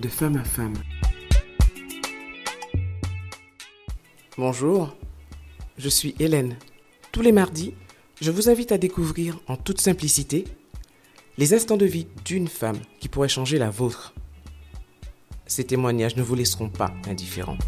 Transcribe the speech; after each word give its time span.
de 0.00 0.08
femme 0.08 0.36
à 0.36 0.44
femme. 0.44 0.74
Bonjour, 4.36 4.96
je 5.76 5.88
suis 5.88 6.14
Hélène. 6.20 6.56
Tous 7.10 7.20
les 7.20 7.32
mardis, 7.32 7.74
je 8.20 8.30
vous 8.30 8.48
invite 8.48 8.70
à 8.70 8.78
découvrir 8.78 9.40
en 9.48 9.56
toute 9.56 9.80
simplicité 9.80 10.44
les 11.36 11.52
instants 11.52 11.76
de 11.76 11.86
vie 11.86 12.06
d'une 12.24 12.46
femme 12.46 12.78
qui 13.00 13.08
pourrait 13.08 13.28
changer 13.28 13.58
la 13.58 13.70
vôtre. 13.70 14.14
Ces 15.46 15.64
témoignages 15.64 16.16
ne 16.16 16.22
vous 16.22 16.36
laisseront 16.36 16.68
pas 16.68 16.92
indifférents. 17.08 17.58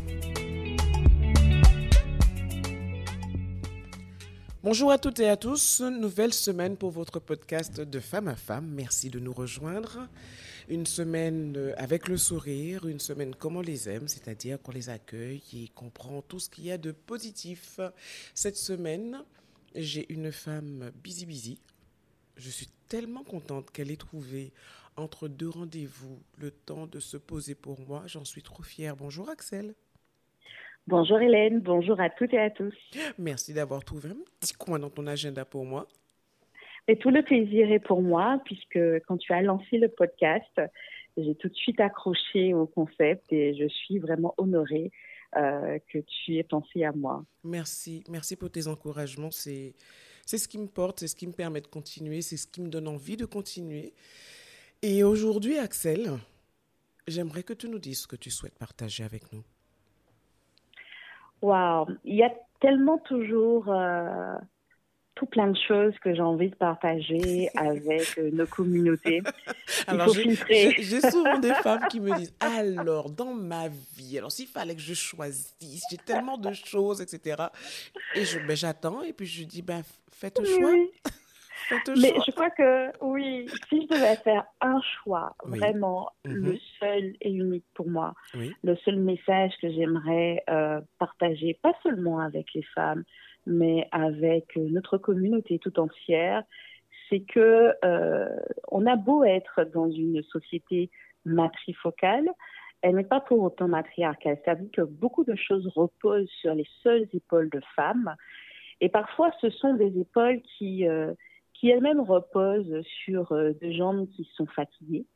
Bonjour 4.62 4.92
à 4.92 4.98
toutes 4.98 5.18
et 5.18 5.28
à 5.28 5.36
tous, 5.36 5.80
nouvelle 5.80 6.34
semaine 6.34 6.76
pour 6.76 6.90
votre 6.90 7.18
podcast 7.18 7.80
de 7.80 7.98
femme 7.98 8.28
à 8.28 8.36
femme. 8.36 8.68
Merci 8.68 9.10
de 9.10 9.18
nous 9.18 9.32
rejoindre. 9.32 10.06
Une 10.70 10.86
semaine 10.86 11.56
euh, 11.56 11.74
avec 11.78 12.06
le 12.06 12.16
sourire, 12.16 12.86
une 12.86 13.00
semaine 13.00 13.34
comme 13.34 13.56
on 13.56 13.60
les 13.60 13.88
aime, 13.88 14.06
c'est-à-dire 14.06 14.62
qu'on 14.62 14.70
les 14.70 14.88
accueille 14.88 15.42
et 15.52 15.66
qu'on 15.74 15.90
prend 15.90 16.22
tout 16.22 16.38
ce 16.38 16.48
qu'il 16.48 16.64
y 16.64 16.70
a 16.70 16.78
de 16.78 16.92
positif. 16.92 17.80
Cette 18.34 18.56
semaine, 18.56 19.24
j'ai 19.74 20.06
une 20.12 20.30
femme 20.30 20.92
busy 21.02 21.26
busy. 21.26 21.60
Je 22.36 22.48
suis 22.50 22.68
tellement 22.88 23.24
contente 23.24 23.72
qu'elle 23.72 23.90
ait 23.90 23.96
trouvé 23.96 24.52
entre 24.96 25.26
deux 25.26 25.48
rendez-vous 25.48 26.22
le 26.38 26.52
temps 26.52 26.86
de 26.86 27.00
se 27.00 27.16
poser 27.16 27.56
pour 27.56 27.80
moi. 27.80 28.04
J'en 28.06 28.24
suis 28.24 28.42
trop 28.42 28.62
fière. 28.62 28.94
Bonjour 28.94 29.28
Axel. 29.28 29.74
Bonjour 30.86 31.18
Hélène, 31.18 31.60
bonjour 31.60 32.00
à 32.00 32.10
toutes 32.10 32.32
et 32.32 32.38
à 32.38 32.50
tous. 32.50 32.74
Merci 33.18 33.52
d'avoir 33.54 33.84
trouvé 33.84 34.10
un 34.10 34.16
petit 34.38 34.54
coin 34.54 34.78
dans 34.78 34.90
ton 34.90 35.08
agenda 35.08 35.44
pour 35.44 35.64
moi. 35.64 35.88
Et 36.88 36.96
tout 36.96 37.10
le 37.10 37.22
plaisir 37.22 37.70
est 37.70 37.78
pour 37.78 38.02
moi, 38.02 38.40
puisque 38.44 38.78
quand 39.06 39.16
tu 39.16 39.32
as 39.32 39.42
lancé 39.42 39.78
le 39.78 39.88
podcast, 39.88 40.60
j'ai 41.16 41.34
tout 41.34 41.48
de 41.48 41.54
suite 41.54 41.80
accroché 41.80 42.54
au 42.54 42.66
concept 42.66 43.32
et 43.32 43.54
je 43.54 43.68
suis 43.68 43.98
vraiment 43.98 44.34
honorée 44.38 44.90
euh, 45.36 45.78
que 45.92 45.98
tu 45.98 46.36
aies 46.36 46.42
pensé 46.42 46.84
à 46.84 46.92
moi. 46.92 47.24
Merci, 47.44 48.02
merci 48.08 48.36
pour 48.36 48.50
tes 48.50 48.66
encouragements. 48.66 49.30
C'est, 49.30 49.74
c'est 50.26 50.38
ce 50.38 50.48
qui 50.48 50.58
me 50.58 50.66
porte, 50.66 51.00
c'est 51.00 51.08
ce 51.08 51.16
qui 51.16 51.26
me 51.26 51.32
permet 51.32 51.60
de 51.60 51.66
continuer, 51.66 52.22
c'est 52.22 52.36
ce 52.36 52.46
qui 52.46 52.60
me 52.60 52.68
donne 52.68 52.88
envie 52.88 53.16
de 53.16 53.26
continuer. 53.26 53.92
Et 54.82 55.04
aujourd'hui, 55.04 55.58
Axel, 55.58 56.18
j'aimerais 57.06 57.42
que 57.42 57.52
tu 57.52 57.68
nous 57.68 57.78
dises 57.78 58.00
ce 58.00 58.06
que 58.08 58.16
tu 58.16 58.30
souhaites 58.30 58.58
partager 58.58 59.04
avec 59.04 59.32
nous. 59.32 59.44
Wow, 61.42 61.86
il 62.04 62.16
y 62.16 62.22
a 62.22 62.32
tellement 62.60 62.98
toujours 62.98 63.68
euh, 63.68 64.34
tout 65.20 65.26
plein 65.26 65.48
de 65.48 65.58
choses 65.68 65.92
que 65.98 66.14
j'ai 66.14 66.22
envie 66.22 66.48
de 66.48 66.54
partager 66.54 67.50
avec 67.54 68.18
euh, 68.18 68.30
nos 68.32 68.46
communautés. 68.46 69.20
alors, 69.86 70.08
j'ai 70.14 71.00
souvent 71.02 71.38
des 71.38 71.52
femmes 71.62 71.86
qui 71.90 72.00
me 72.00 72.16
disent 72.16 72.34
alors, 72.40 73.10
dans 73.10 73.34
ma 73.34 73.68
vie, 73.68 74.16
alors 74.16 74.32
s'il 74.32 74.46
fallait 74.46 74.74
que 74.74 74.80
je 74.80 74.94
choisisse, 74.94 75.84
j'ai 75.90 75.98
tellement 75.98 76.38
de 76.38 76.50
choses, 76.54 77.02
etc. 77.02 77.42
Et 78.14 78.24
je, 78.24 78.38
ben, 78.38 78.56
j'attends 78.56 79.02
et 79.02 79.12
puis 79.12 79.26
je 79.26 79.44
dis 79.44 79.60
ben, 79.60 79.82
faites 80.10 80.38
le 80.38 80.46
choix. 80.46 80.72
Mais 81.98 82.14
je 82.26 82.32
crois 82.32 82.50
que 82.50 82.90
oui, 83.04 83.46
si 83.68 83.82
je 83.82 83.94
devais 83.94 84.16
faire 84.16 84.44
un 84.62 84.80
choix, 84.80 85.36
vraiment 85.44 86.10
mhm. 86.24 86.34
le 86.34 86.58
seul 86.80 87.14
et 87.20 87.30
unique 87.30 87.66
pour 87.74 87.88
moi, 87.88 88.14
le 88.34 88.74
seul 88.84 88.96
message 88.96 89.52
que 89.60 89.70
j'aimerais 89.70 90.42
euh, 90.48 90.80
partager, 90.98 91.58
pas 91.62 91.74
seulement 91.82 92.20
avec 92.20 92.46
les 92.54 92.64
femmes, 92.74 93.04
mais 93.46 93.88
avec 93.92 94.56
notre 94.56 94.98
communauté 94.98 95.58
tout 95.58 95.78
entière, 95.78 96.42
c'est 97.08 97.20
que 97.20 97.74
euh, 97.84 98.28
on 98.70 98.86
a 98.86 98.96
beau 98.96 99.24
être 99.24 99.64
dans 99.64 99.90
une 99.90 100.22
société 100.22 100.90
matrifocale, 101.24 102.28
elle 102.82 102.94
n'est 102.94 103.04
pas 103.04 103.20
pour 103.20 103.42
autant 103.42 103.68
matriarcale. 103.68 104.38
Ça 104.44 104.54
veut 104.54 104.62
dire 104.62 104.70
que 104.72 104.82
beaucoup 104.82 105.24
de 105.24 105.34
choses 105.34 105.66
reposent 105.74 106.30
sur 106.40 106.54
les 106.54 106.66
seules 106.82 107.06
épaules 107.12 107.50
de 107.50 107.60
femmes. 107.76 108.14
Et 108.80 108.88
parfois, 108.88 109.30
ce 109.40 109.50
sont 109.50 109.74
des 109.74 109.98
épaules 109.98 110.40
qui, 110.42 110.88
euh, 110.88 111.12
qui 111.52 111.68
elles-mêmes 111.68 112.00
reposent 112.00 112.80
sur 113.04 113.32
euh, 113.32 113.52
des 113.60 113.74
jambes 113.74 114.08
qui 114.08 114.28
sont 114.34 114.46
fatiguées. 114.46 115.06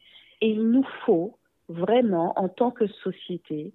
Et 0.40 0.50
il 0.50 0.70
nous 0.70 0.84
faut 1.06 1.38
vraiment, 1.68 2.38
en 2.38 2.48
tant 2.48 2.70
que 2.70 2.86
société, 2.86 3.72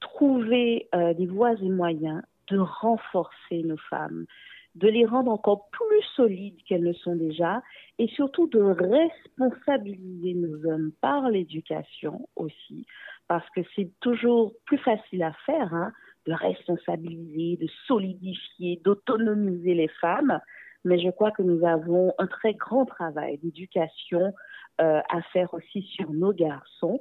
trouver 0.00 0.88
euh, 0.94 1.14
des 1.14 1.26
voies 1.26 1.54
et 1.54 1.68
moyens 1.68 2.22
de 2.52 2.58
renforcer 2.58 3.62
nos 3.64 3.78
femmes, 3.90 4.26
de 4.74 4.88
les 4.88 5.06
rendre 5.06 5.32
encore 5.32 5.68
plus 5.70 6.02
solides 6.14 6.62
qu'elles 6.66 6.84
ne 6.84 6.92
sont 6.92 7.16
déjà, 7.16 7.62
et 7.98 8.08
surtout 8.08 8.46
de 8.46 8.60
responsabiliser 8.60 10.34
nos 10.34 10.70
hommes 10.70 10.92
par 11.00 11.30
l'éducation 11.30 12.28
aussi, 12.36 12.86
parce 13.26 13.48
que 13.50 13.60
c'est 13.74 13.90
toujours 14.00 14.52
plus 14.66 14.78
facile 14.78 15.22
à 15.22 15.32
faire, 15.46 15.72
hein, 15.74 15.92
de 16.26 16.32
responsabiliser, 16.32 17.56
de 17.56 17.68
solidifier, 17.86 18.80
d'autonomiser 18.84 19.74
les 19.74 19.88
femmes, 19.88 20.38
mais 20.84 20.98
je 20.98 21.10
crois 21.10 21.30
que 21.30 21.42
nous 21.42 21.64
avons 21.66 22.12
un 22.18 22.26
très 22.26 22.54
grand 22.54 22.84
travail 22.84 23.38
d'éducation 23.38 24.34
euh, 24.80 25.00
à 25.08 25.22
faire 25.32 25.52
aussi 25.54 25.82
sur 25.82 26.12
nos 26.12 26.32
garçons. 26.32 27.00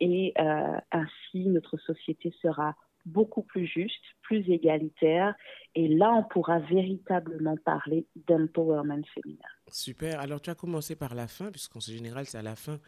Et 0.00 0.32
euh, 0.38 0.78
ainsi 0.92 1.48
notre 1.48 1.76
société 1.78 2.32
sera 2.42 2.74
beaucoup 3.06 3.42
plus 3.42 3.66
juste, 3.66 4.02
plus 4.22 4.48
égalitaire 4.50 5.34
et 5.74 5.88
là 5.88 6.12
on 6.12 6.24
pourra 6.24 6.58
véritablement 6.58 7.56
parler 7.56 8.06
d'empowerment 8.26 9.04
féminin. 9.14 9.48
Super. 9.70 10.20
Alors 10.20 10.40
tu 10.40 10.50
as 10.50 10.54
commencé 10.54 10.96
par 10.96 11.14
la 11.14 11.28
fin, 11.28 11.50
puisqu'en 11.50 11.80
général 11.80 12.26
c'est 12.26 12.38
à 12.38 12.42
la 12.42 12.56
fin 12.56 12.80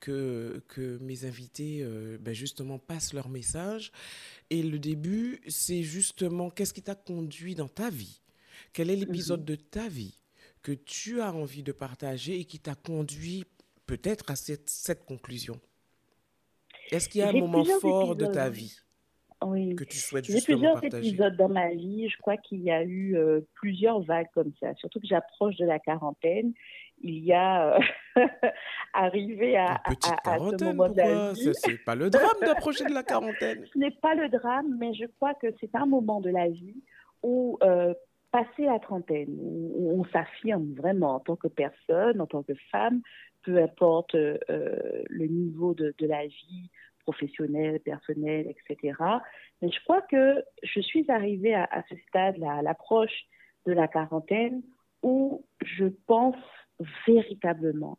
que, 0.00 0.62
que 0.68 0.98
mes 0.98 1.24
invités 1.24 1.80
euh, 1.82 2.18
ben 2.20 2.34
justement 2.34 2.78
passent 2.78 3.14
leur 3.14 3.28
message. 3.28 3.92
Et 4.50 4.62
le 4.62 4.78
début, 4.78 5.40
c'est 5.46 5.82
justement 5.82 6.50
qu'est-ce 6.50 6.74
qui 6.74 6.82
t'a 6.82 6.94
conduit 6.94 7.54
dans 7.54 7.68
ta 7.68 7.90
vie? 7.90 8.20
Quel 8.72 8.90
est 8.90 8.96
l'épisode 8.96 9.40
mhm. 9.40 9.46
de 9.46 9.54
ta 9.54 9.88
vie 9.88 10.18
que 10.62 10.72
tu 10.72 11.20
as 11.20 11.32
envie 11.32 11.62
de 11.62 11.72
partager 11.72 12.38
et 12.38 12.44
qui 12.44 12.58
t'a 12.58 12.74
conduit 12.74 13.44
peut-être 13.86 14.30
à 14.30 14.36
cette, 14.36 14.68
cette 14.68 15.04
conclusion? 15.04 15.60
Est-ce 16.90 17.08
qu'il 17.08 17.20
y 17.20 17.24
a 17.24 17.28
un 17.28 17.32
moment 17.32 17.64
fort 17.80 18.16
de 18.16 18.26
ta 18.26 18.48
vie? 18.48 18.76
Oui. 19.42 19.74
que 19.74 19.84
tu 19.84 19.96
souhaites 19.96 20.26
justement 20.26 20.56
plusieurs 20.56 20.80
partager 20.80 21.08
épisodes 21.08 21.36
dans 21.36 21.48
ma 21.48 21.70
vie. 21.70 22.08
Je 22.08 22.16
crois 22.18 22.36
qu'il 22.36 22.60
y 22.60 22.70
a 22.70 22.82
eu 22.82 23.16
euh, 23.16 23.40
plusieurs 23.54 24.00
vagues 24.02 24.28
comme 24.34 24.52
ça. 24.60 24.74
Surtout 24.74 25.00
que 25.00 25.06
j'approche 25.06 25.56
de 25.56 25.66
la 25.66 25.78
quarantaine. 25.78 26.52
Il 27.02 27.24
y 27.24 27.32
a 27.32 27.76
euh, 27.76 27.80
arrivé 28.92 29.56
à, 29.56 29.74
à, 29.74 30.34
à, 30.34 30.38
ce 30.38 30.64
moment 30.64 30.88
de 30.88 30.96
la 30.98 31.32
vie. 31.32 31.50
C'est 31.54 31.82
pas 31.84 31.94
le 31.94 32.10
drame 32.10 32.40
d'approcher 32.40 32.84
de 32.84 32.92
la 32.92 33.02
quarantaine? 33.04 33.64
ce 33.72 33.78
n'est 33.78 33.90
pas 33.90 34.14
le 34.14 34.28
drame, 34.28 34.76
mais 34.78 34.92
je 34.94 35.06
crois 35.06 35.34
que 35.34 35.46
c'est 35.60 35.74
un 35.74 35.86
moment 35.86 36.20
de 36.20 36.30
la 36.30 36.48
vie 36.48 36.82
où 37.22 37.58
euh, 37.62 37.94
passer 38.30 38.64
la 38.64 38.78
trentaine, 38.78 39.36
on, 39.76 40.04
s'affirme 40.04 40.72
vraiment 40.74 41.16
en 41.16 41.20
tant 41.20 41.36
que 41.36 41.48
personne, 41.48 42.20
en 42.20 42.26
tant 42.26 42.42
que 42.42 42.54
femme, 42.70 43.02
peu 43.42 43.62
importe 43.62 44.14
euh, 44.14 44.36
le 45.08 45.26
niveau 45.26 45.74
de, 45.74 45.94
la 46.00 46.26
vie 46.26 46.70
professionnelle, 47.10 47.80
personnelle, 47.80 48.46
etc. 48.46 48.94
Mais 49.60 49.70
je 49.70 49.80
crois 49.82 50.02
que 50.02 50.44
je 50.62 50.80
suis 50.80 51.10
arrivée 51.10 51.54
à, 51.54 51.84
ce 51.88 51.96
stade, 52.08 52.36
à 52.42 52.62
l'approche 52.62 53.24
de 53.66 53.72
la 53.72 53.88
quarantaine, 53.88 54.62
où 55.02 55.44
je 55.62 55.86
pense 56.06 56.36
véritablement 57.06 57.98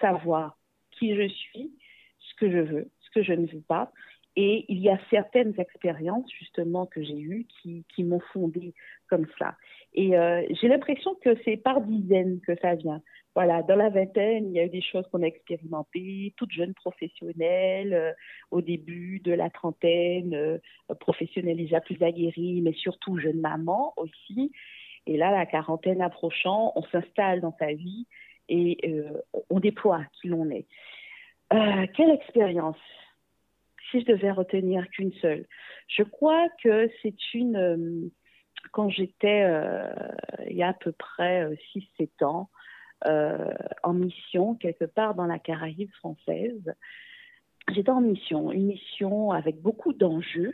savoir 0.00 0.58
qui 0.92 1.16
je 1.16 1.28
suis, 1.28 1.72
ce 2.18 2.34
que 2.36 2.50
je 2.50 2.58
veux, 2.58 2.90
ce 3.00 3.10
que 3.10 3.22
je 3.22 3.32
ne 3.32 3.46
veux 3.46 3.62
pas, 3.62 3.92
et 4.36 4.64
il 4.68 4.78
y 4.78 4.88
a 4.88 4.98
certaines 5.10 5.58
expériences 5.58 6.30
justement 6.38 6.86
que 6.86 7.02
j'ai 7.02 7.18
eues 7.18 7.46
qui, 7.48 7.84
qui 7.94 8.04
m'ont 8.04 8.22
fondée 8.32 8.74
comme 9.12 9.26
ça. 9.38 9.56
Et 9.92 10.16
euh, 10.16 10.42
j'ai 10.58 10.68
l'impression 10.68 11.14
que 11.22 11.36
c'est 11.44 11.58
par 11.58 11.82
dizaines 11.82 12.40
que 12.40 12.56
ça 12.62 12.74
vient. 12.76 13.02
Voilà, 13.34 13.62
dans 13.62 13.76
la 13.76 13.90
vingtaine, 13.90 14.46
il 14.48 14.52
y 14.52 14.60
a 14.60 14.64
eu 14.64 14.70
des 14.70 14.80
choses 14.80 15.06
qu'on 15.10 15.22
a 15.22 15.26
expérimentées, 15.26 16.32
toute 16.38 16.50
jeune 16.50 16.72
professionnelle, 16.72 17.92
euh, 17.92 18.12
au 18.50 18.62
début 18.62 19.20
de 19.20 19.32
la 19.32 19.50
trentaine, 19.50 20.34
euh, 20.34 20.58
professionnelle 21.00 21.58
déjà 21.58 21.82
plus 21.82 22.02
aguerrie, 22.02 22.62
mais 22.62 22.72
surtout 22.72 23.18
jeune 23.18 23.40
maman 23.40 23.92
aussi. 23.96 24.52
Et 25.06 25.18
là, 25.18 25.30
la 25.30 25.44
quarantaine 25.44 26.00
approchant, 26.00 26.72
on 26.74 26.82
s'installe 26.84 27.42
dans 27.42 27.54
sa 27.58 27.72
vie 27.72 28.06
et 28.48 28.78
euh, 28.86 29.20
on 29.50 29.60
déploie 29.60 30.04
qui 30.20 30.28
l'on 30.28 30.50
est. 30.50 30.66
Quelle 31.94 32.10
expérience 32.10 32.78
si 33.90 34.00
je 34.00 34.06
devais 34.06 34.30
retenir 34.30 34.88
qu'une 34.88 35.12
seule, 35.20 35.44
je 35.86 36.02
crois 36.02 36.48
que 36.62 36.88
c'est 37.02 37.34
une. 37.34 38.10
Euh, 38.64 38.68
quand 38.72 38.88
j'étais, 38.88 39.42
euh, 39.44 39.86
il 40.48 40.56
y 40.56 40.62
a 40.62 40.68
à 40.68 40.72
peu 40.72 40.92
près 40.92 41.48
6-7 41.74 42.08
euh, 42.22 42.26
ans, 42.26 42.50
en 43.82 43.92
mission, 43.94 44.54
quelque 44.54 44.84
part 44.84 45.14
dans 45.14 45.26
la 45.26 45.38
Caraïbe 45.38 45.92
française, 45.94 46.74
j'étais 47.72 47.90
en 47.90 48.00
mission, 48.00 48.52
une 48.52 48.66
mission 48.66 49.32
avec 49.32 49.60
beaucoup 49.60 49.92
d'enjeux, 49.92 50.52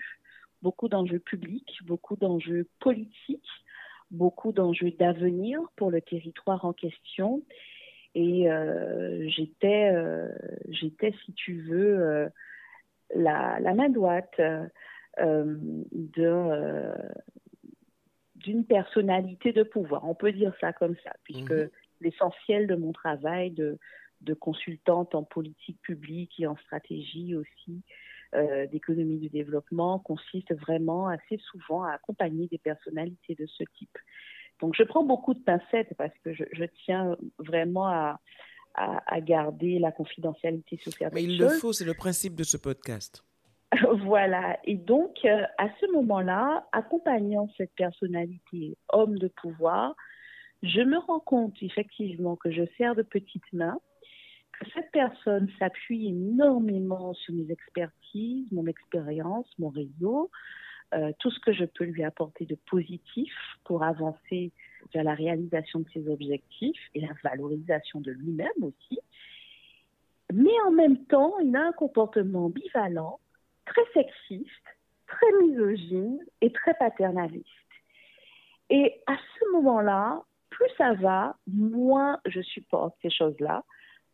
beaucoup 0.62 0.88
d'enjeux 0.88 1.18
publics, 1.18 1.78
beaucoup 1.84 2.16
d'enjeux 2.16 2.66
politiques, 2.80 3.50
beaucoup 4.10 4.52
d'enjeux 4.52 4.92
d'avenir 4.92 5.60
pour 5.76 5.90
le 5.90 6.00
territoire 6.00 6.64
en 6.64 6.72
question. 6.72 7.42
Et 8.14 8.48
j'étais, 9.28 9.92
j'étais, 10.70 11.12
si 11.24 11.34
tu 11.34 11.60
veux, 11.60 12.30
la, 13.14 13.60
main 13.74 13.90
droite 13.90 14.40
d'une 18.38 18.64
personnalité 18.64 19.52
de 19.52 19.62
pouvoir. 19.62 20.04
On 20.08 20.14
peut 20.14 20.32
dire 20.32 20.52
ça 20.60 20.72
comme 20.72 20.96
ça, 21.04 21.12
puisque 21.24 21.50
mhm. 21.50 21.70
l'essentiel 22.00 22.66
de 22.66 22.74
mon 22.74 22.92
travail 22.92 23.50
de, 23.50 23.78
de 24.20 24.34
consultante 24.34 25.14
en 25.14 25.22
politique 25.22 25.80
publique 25.82 26.32
et 26.38 26.46
en 26.46 26.56
stratégie 26.56 27.34
aussi 27.34 27.82
euh, 28.34 28.66
d'économie 28.66 29.18
du 29.18 29.30
développement 29.30 29.98
consiste 29.98 30.54
vraiment 30.54 31.08
assez 31.08 31.38
souvent 31.50 31.84
à 31.84 31.92
accompagner 31.92 32.46
des 32.48 32.58
personnalités 32.58 33.34
de 33.34 33.46
ce 33.46 33.64
type. 33.78 33.96
Donc 34.60 34.74
je 34.76 34.82
prends 34.82 35.04
beaucoup 35.04 35.34
de 35.34 35.40
pincettes 35.40 35.94
parce 35.96 36.12
que 36.24 36.34
je, 36.34 36.64
tiens 36.84 37.16
vraiment 37.38 37.86
à, 37.86 38.20
à, 38.74 39.20
garder 39.20 39.78
la 39.78 39.92
confidentialité 39.92 40.76
sur 40.76 40.92
certaines 40.92 41.14
Mais 41.14 41.22
il 41.22 41.38
le 41.38 41.48
faut, 41.48 41.72
c'est 41.72 41.84
le 41.84 41.94
principe 41.94 42.34
de 42.34 42.44
ce 42.44 42.56
podcast. 42.56 43.24
voilà. 44.04 44.58
Et 44.64 44.76
donc, 44.76 45.24
euh, 45.24 45.42
à 45.58 45.68
ce 45.80 45.92
moment-là, 45.92 46.66
accompagnant 46.72 47.48
cette 47.56 47.74
personnalité 47.74 48.76
homme 48.92 49.18
de 49.18 49.28
pouvoir, 49.28 49.94
je 50.62 50.80
me 50.80 50.98
rends 50.98 51.20
compte 51.20 51.54
effectivement 51.62 52.36
que 52.36 52.50
je 52.50 52.62
sers 52.76 52.94
de 52.94 53.02
petite 53.02 53.52
main 53.52 53.78
cette 54.74 54.90
personne 54.90 55.48
s'appuie 55.58 56.08
énormément 56.08 57.14
sur 57.14 57.34
mes 57.34 57.50
expertises, 57.50 58.46
mon 58.52 58.66
expérience, 58.66 59.46
mon 59.58 59.68
réseau, 59.68 60.30
euh, 60.94 61.12
tout 61.18 61.30
ce 61.30 61.38
que 61.40 61.52
je 61.52 61.64
peux 61.64 61.84
lui 61.84 62.02
apporter 62.02 62.46
de 62.46 62.56
positif 62.68 63.32
pour 63.64 63.82
avancer 63.82 64.52
vers 64.94 65.04
la 65.04 65.14
réalisation 65.14 65.80
de 65.80 65.86
ses 65.92 66.08
objectifs 66.08 66.80
et 66.94 67.00
la 67.00 67.12
valorisation 67.22 68.00
de 68.00 68.10
lui-même 68.12 68.48
aussi. 68.62 68.98
Mais 70.32 70.60
en 70.66 70.70
même 70.70 71.04
temps, 71.06 71.38
il 71.40 71.54
a 71.56 71.68
un 71.68 71.72
comportement 71.72 72.48
bivalent, 72.48 73.18
très 73.68 73.84
sexiste, 73.92 74.66
très 75.06 75.32
misogyne 75.42 76.18
et 76.40 76.52
très 76.52 76.74
paternaliste. 76.74 77.46
Et 78.70 79.00
à 79.06 79.16
ce 79.16 79.52
moment-là, 79.52 80.22
plus 80.50 80.68
ça 80.76 80.94
va, 80.94 81.36
moins 81.46 82.20
je 82.26 82.40
supporte 82.42 82.94
ces 83.02 83.10
choses-là 83.10 83.64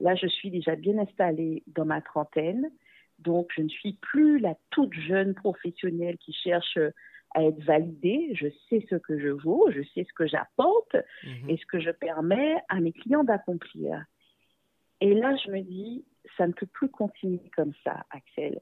Là, 0.01 0.15
je 0.15 0.27
suis 0.27 0.51
déjà 0.51 0.75
bien 0.77 0.99
installée 0.99 1.63
dans 1.69 1.85
ma 1.85 2.01
trentaine, 2.01 2.71
donc 3.19 3.51
je 3.57 3.63
ne 3.63 3.69
suis 3.69 3.95
plus 3.95 4.39
la 4.39 4.55
toute 4.71 4.93
jeune 4.93 5.35
professionnelle 5.35 6.19
qui 6.19 6.33
cherche 6.33 6.79
à 7.35 7.45
être 7.45 7.63
validée. 7.63 8.31
Je 8.35 8.49
sais 8.69 8.85
ce 8.91 8.97
que 8.97 9.19
je 9.19 9.29
vaux, 9.29 9.71
je 9.71 9.83
sais 9.95 10.05
ce 10.05 10.13
que 10.13 10.27
j'apporte 10.27 10.97
mhm. 11.25 11.51
et 11.51 11.57
ce 11.57 11.67
que 11.67 11.81
je 11.81 11.91
permets 11.91 12.57
à 12.69 12.81
mes 12.81 12.93
clients 12.93 13.25
d'accomplir. 13.25 14.05
Et 15.01 15.15
là, 15.15 15.37
je 15.45 15.51
me 15.51 15.61
dis, 15.61 16.05
ça 16.37 16.47
ne 16.47 16.53
peut 16.53 16.67
plus 16.67 16.89
continuer 16.89 17.51
comme 17.57 17.73
ça, 17.85 18.05
Axel. 18.11 18.61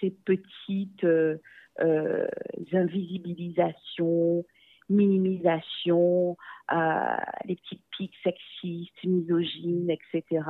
Ces 0.00 0.10
petites 0.10 1.04
euh, 1.04 1.38
euh, 1.80 2.26
invisibilisations, 2.72 4.44
minimisation, 4.88 6.36
euh, 6.72 7.16
les 7.44 7.56
petites 7.56 7.84
piques 7.96 8.16
sexistes, 8.22 9.04
misogynes, 9.04 9.90
etc. 9.90 10.44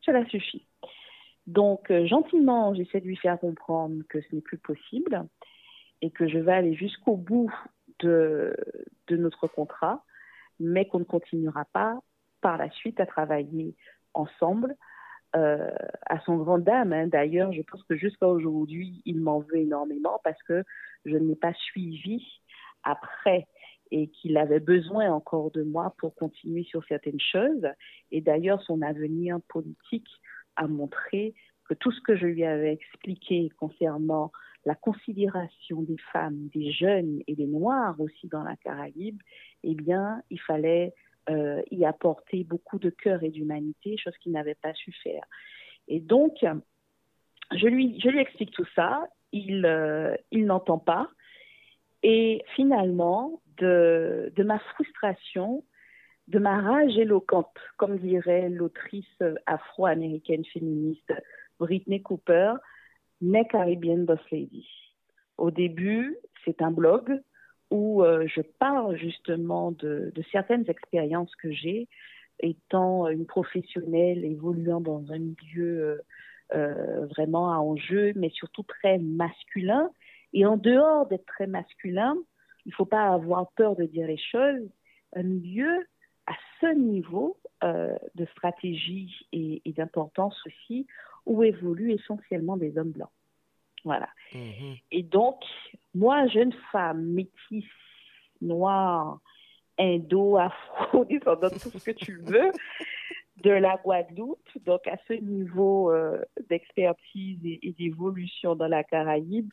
Cela 0.00 0.24
suffit. 0.26 0.66
Donc, 1.46 1.90
gentiment, 2.06 2.74
j'essaie 2.74 3.00
de 3.00 3.06
lui 3.06 3.16
faire 3.16 3.38
comprendre 3.38 4.02
que 4.08 4.20
ce 4.20 4.34
n'est 4.34 4.42
plus 4.42 4.58
possible 4.58 5.26
et 6.02 6.10
que 6.10 6.28
je 6.28 6.38
vais 6.38 6.52
aller 6.52 6.74
jusqu'au 6.74 7.16
bout 7.16 7.52
de 8.00 8.54
notre 9.10 9.46
contrat, 9.46 10.04
mais 10.60 10.86
qu'on 10.86 11.00
ne 11.00 11.04
continuera 11.04 11.64
pas 11.72 11.98
par 12.40 12.58
la 12.58 12.70
suite 12.70 13.00
à 13.00 13.06
travailler 13.06 13.74
ensemble. 14.14 14.76
Euh, 15.36 15.70
à 16.06 16.20
son 16.20 16.36
grand 16.36 16.58
dame, 16.58 16.94
hein. 16.94 17.06
d'ailleurs, 17.06 17.52
je 17.52 17.60
pense 17.60 17.82
que 17.82 17.96
jusqu'à 17.96 18.26
aujourd'hui, 18.26 19.02
il 19.04 19.20
m'en 19.20 19.40
veut 19.40 19.58
énormément 19.58 20.20
parce 20.24 20.42
que 20.44 20.64
je 21.04 21.16
n'ai 21.16 21.36
pas 21.36 21.52
suivi 21.52 22.24
après 22.82 23.46
et 23.90 24.08
qu'il 24.08 24.38
avait 24.38 24.60
besoin 24.60 25.10
encore 25.12 25.50
de 25.50 25.62
moi 25.62 25.94
pour 25.98 26.14
continuer 26.14 26.64
sur 26.64 26.82
certaines 26.86 27.20
choses. 27.20 27.66
Et 28.10 28.22
d'ailleurs, 28.22 28.62
son 28.62 28.80
avenir 28.80 29.38
politique 29.48 30.08
a 30.56 30.66
montré 30.66 31.34
que 31.68 31.74
tout 31.74 31.92
ce 31.92 32.00
que 32.00 32.16
je 32.16 32.26
lui 32.26 32.44
avais 32.44 32.72
expliqué 32.72 33.50
concernant 33.58 34.32
la 34.64 34.74
considération 34.74 35.82
des 35.82 35.98
femmes, 36.12 36.48
des 36.54 36.72
jeunes 36.72 37.20
et 37.26 37.34
des 37.34 37.46
noirs 37.46 38.00
aussi 38.00 38.28
dans 38.28 38.42
la 38.42 38.56
Caraïbe, 38.56 39.20
eh 39.62 39.74
bien, 39.74 40.22
il 40.30 40.40
fallait 40.40 40.94
euh, 41.30 41.62
y 41.70 41.84
apporter 41.84 42.44
beaucoup 42.44 42.78
de 42.78 42.90
cœur 42.90 43.22
et 43.22 43.30
d'humanité, 43.30 43.96
chose 43.96 44.16
qu'il 44.18 44.32
n'avait 44.32 44.54
pas 44.54 44.74
su 44.74 44.92
faire. 45.02 45.22
Et 45.86 46.00
donc, 46.00 46.44
je 47.52 47.66
lui, 47.66 48.00
explique 48.18 48.50
tout 48.52 48.66
ça, 48.74 49.08
il, 49.32 49.64
euh, 49.64 50.14
il 50.30 50.46
n'entend 50.46 50.78
pas, 50.78 51.08
et 52.02 52.42
finalement, 52.54 53.40
de, 53.56 54.32
de 54.36 54.42
ma 54.42 54.58
frustration, 54.58 55.64
de 56.28 56.38
ma 56.38 56.60
rage 56.60 56.96
éloquente, 56.96 57.56
comme 57.76 57.98
dirait 57.98 58.48
l'autrice 58.48 59.22
afro-américaine 59.46 60.44
féministe 60.44 61.12
Britney 61.58 62.02
Cooper, 62.02 62.54
naît 63.20 63.46
Caribbean 63.46 64.04
Boss 64.04 64.20
Lady. 64.30 64.66
Au 65.38 65.50
début, 65.50 66.16
c'est 66.44 66.62
un 66.62 66.70
blog 66.70 67.20
où 67.70 68.02
euh, 68.02 68.26
je 68.26 68.40
parle 68.40 68.96
justement 68.96 69.72
de, 69.72 70.12
de 70.14 70.22
certaines 70.32 70.68
expériences 70.68 71.34
que 71.36 71.50
j'ai, 71.50 71.88
étant 72.40 73.08
une 73.08 73.26
professionnelle 73.26 74.24
évoluant 74.24 74.80
dans 74.80 75.04
un 75.10 75.18
milieu 75.18 75.82
euh, 75.82 75.98
euh 76.54 77.06
vraiment 77.06 77.52
à 77.52 77.58
enjeu, 77.58 78.12
mais 78.16 78.30
surtout 78.30 78.62
très 78.62 78.98
masculin. 78.98 79.90
Et 80.32 80.46
en 80.46 80.56
dehors 80.56 81.06
d'être 81.06 81.26
très 81.26 81.46
masculin, 81.46 82.16
il 82.64 82.70
ne 82.70 82.74
faut 82.74 82.86
pas 82.86 83.08
avoir 83.08 83.50
peur 83.52 83.76
de 83.76 83.84
dire 83.84 84.06
les 84.06 84.18
choses. 84.18 84.68
Un 85.14 85.22
milieu 85.22 85.86
à 86.26 86.34
ce 86.60 86.74
niveau 86.74 87.38
euh, 87.64 87.96
de 88.14 88.26
stratégie 88.26 89.26
et, 89.32 89.62
d'importance 89.72 90.36
aussi, 90.46 90.86
où 91.26 91.42
évoluent 91.42 91.92
essentiellement 91.92 92.56
des 92.56 92.76
hommes 92.78 92.92
blancs. 92.92 93.10
Voilà. 93.88 94.08
Mhm. 94.34 94.76
Et 94.90 95.02
donc, 95.02 95.40
moi, 95.94 96.26
jeune 96.26 96.52
femme, 96.70 97.02
métisse, 97.06 97.64
noire, 98.42 99.18
indo, 99.78 100.36
afro, 100.36 101.04
tout 101.62 101.78
ce 101.78 101.90
que 101.90 101.96
tu 101.96 102.20
veux, 102.20 102.52
de 103.42 103.50
la 103.50 103.78
Guadeloupe, 103.78 104.50
donc 104.66 104.86
à 104.86 104.98
ce 105.08 105.14
niveau 105.14 105.90
euh, 105.90 106.22
d'expertise 106.50 107.38
et 107.44 107.74
d'évolution 107.78 108.54
dans 108.54 108.68
la 108.68 108.84
Caraïbe, 108.84 109.50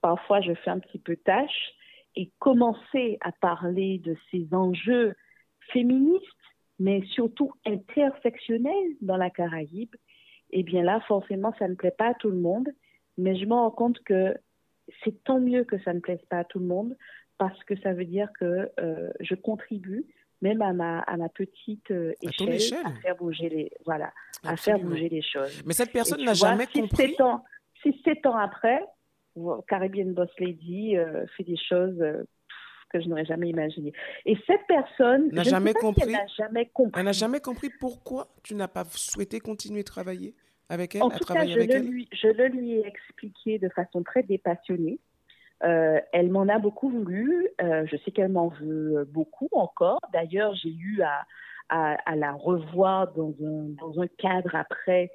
parfois 0.00 0.40
je 0.40 0.54
fais 0.54 0.70
un 0.70 0.78
petit 0.78 1.00
peu 1.00 1.16
tâche 1.16 1.72
et 2.14 2.30
commencer 2.38 3.18
à 3.20 3.32
parler 3.32 3.98
de 3.98 4.16
ces 4.30 4.46
enjeux 4.54 5.16
féministes, 5.72 6.22
mais 6.78 7.02
surtout 7.06 7.50
intersectionnels 7.66 8.96
dans 9.00 9.16
la 9.16 9.30
Caraïbe, 9.30 9.96
eh 10.50 10.62
bien 10.62 10.84
là, 10.84 11.00
forcément, 11.08 11.52
ça 11.58 11.66
ne 11.66 11.74
plaît 11.74 11.94
pas 11.98 12.10
à 12.10 12.14
tout 12.14 12.30
le 12.30 12.38
monde, 12.38 12.68
mais 13.18 13.36
je 13.36 13.44
me 13.46 13.54
rends 13.54 13.70
compte 13.70 13.98
que 14.04 14.34
c'est 15.04 15.22
tant 15.24 15.40
mieux 15.40 15.64
que 15.64 15.78
ça 15.82 15.92
ne 15.92 16.00
plaise 16.00 16.22
pas 16.28 16.38
à 16.38 16.44
tout 16.44 16.58
le 16.58 16.66
monde, 16.66 16.96
parce 17.38 17.62
que 17.64 17.76
ça 17.80 17.92
veut 17.92 18.04
dire 18.04 18.28
que 18.38 18.70
euh, 18.80 19.10
je 19.20 19.34
contribue, 19.34 20.06
même 20.42 20.60
à 20.62 20.72
ma, 20.72 21.00
à 21.00 21.16
ma 21.16 21.28
petite 21.28 21.90
euh, 21.90 22.12
échelle, 22.20 22.76
à 22.84 22.92
faire 23.00 23.16
bouger 23.16 23.48
les, 23.48 23.70
voilà, 23.84 24.12
à 24.44 24.56
faire 24.56 24.78
bouger 24.78 25.08
les 25.08 25.22
choses. 25.22 25.62
Mais 25.64 25.72
cette 25.72 25.92
personne 25.92 26.24
n'a 26.24 26.34
jamais 26.34 26.66
compris. 26.66 27.16
si 27.82 28.00
sept 28.04 28.26
ans 28.26 28.36
après, 28.36 28.82
Caribbean 29.68 30.12
Boss 30.12 30.30
Lady 30.38 30.96
euh, 30.96 31.26
fait 31.36 31.44
des 31.44 31.56
choses 31.56 32.00
euh, 32.00 32.24
que 32.90 33.00
je 33.00 33.08
n'aurais 33.08 33.24
jamais 33.24 33.48
imaginées. 33.48 33.92
Et 34.26 34.36
cette 34.46 34.66
personne 34.66 35.30
n'a 35.30 35.42
jamais, 35.42 35.72
compris. 35.72 36.12
n'a 36.12 36.26
jamais 36.36 36.66
compris. 36.66 37.00
Elle 37.00 37.06
n'a 37.06 37.12
jamais 37.12 37.40
compris 37.40 37.70
pourquoi 37.80 38.28
tu 38.42 38.54
n'as 38.54 38.68
pas 38.68 38.84
souhaité 38.84 39.40
continuer 39.40 39.80
de 39.80 39.88
travailler 39.88 40.34
avec 40.72 40.94
elle, 40.94 41.02
en 41.02 41.08
à 41.08 41.18
tout 41.18 41.24
travailler 41.24 41.54
cas, 41.54 41.60
je 41.60 41.64
avec 41.64 41.70
elle? 41.70 41.86
Lui, 41.86 42.08
je 42.12 42.28
le 42.28 42.46
lui 42.48 42.72
ai 42.72 42.86
expliqué 42.86 43.58
de 43.58 43.68
façon 43.68 44.02
très 44.02 44.22
dépassionnée. 44.22 44.98
Euh, 45.62 46.00
elle 46.12 46.30
m'en 46.30 46.48
a 46.48 46.58
beaucoup 46.58 46.90
voulu. 46.90 47.48
je 47.60 47.96
sais 48.04 48.10
qu'elle 48.10 48.32
m'en 48.32 48.48
veut 48.48 49.04
beaucoup 49.10 49.48
encore. 49.52 50.00
D'ailleurs, 50.12 50.54
j'ai 50.56 50.74
eu 50.74 51.02
à, 51.02 51.22
à, 51.68 51.96
à, 52.10 52.16
la 52.16 52.32
revoir 52.32 53.12
dans 53.12 53.34
un, 53.40 53.68
dans 53.80 54.00
un 54.00 54.06
cadre 54.18 54.56
après 54.56 55.10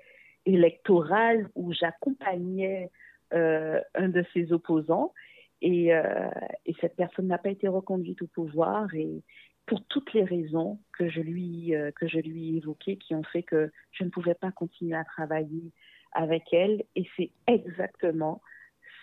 électoral 0.45 1.49
où 1.55 1.73
j'accompagnais 1.73 2.89
euh, 3.33 3.81
un 3.95 4.07
de 4.07 4.23
ses 4.33 4.53
opposants. 4.53 5.13
Et, 5.61 5.93
euh, 5.93 6.29
et 6.65 6.73
cette 6.79 6.95
personne 6.95 7.27
n'a 7.27 7.37
pas 7.37 7.49
été 7.49 7.67
reconduite 7.67 8.21
au 8.21 8.27
pouvoir. 8.27 8.93
Et 8.95 9.21
pour 9.67 9.83
toutes 9.85 10.13
les 10.13 10.23
raisons 10.23 10.79
que 10.97 11.09
je 11.09 11.21
lui 11.21 11.75
euh, 11.75 11.91
que 11.91 12.07
je 12.07 12.17
lui 12.17 12.49
ai 12.49 12.57
évoquées, 12.57 12.97
qui 12.97 13.13
ont 13.13 13.23
fait 13.23 13.43
que 13.43 13.71
je 13.91 14.03
ne 14.03 14.09
pouvais 14.09 14.33
pas 14.33 14.51
continuer 14.51 14.95
à 14.95 15.03
travailler 15.03 15.71
avec 16.13 16.51
elle. 16.51 16.83
Et 16.95 17.05
c'est 17.15 17.29
exactement 17.45 18.41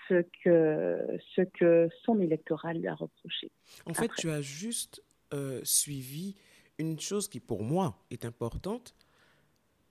ce 0.08 0.24
que 0.42 1.18
ce 1.36 1.42
que 1.42 1.88
son 2.02 2.20
électorat 2.20 2.74
lui 2.74 2.88
a 2.88 2.94
reproché. 2.94 3.52
En 3.86 3.94
fait, 3.94 4.10
tu 4.18 4.30
as 4.30 4.40
juste 4.40 5.02
suivi 5.64 6.36
une 6.78 7.00
chose 7.00 7.28
qui 7.28 7.40
pour 7.40 7.64
moi 7.64 7.96
est 8.10 8.24
importante, 8.24 8.94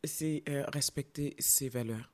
c'est 0.05 0.43
respecter 0.71 1.35
ses 1.37 1.67
valeurs 1.67 2.13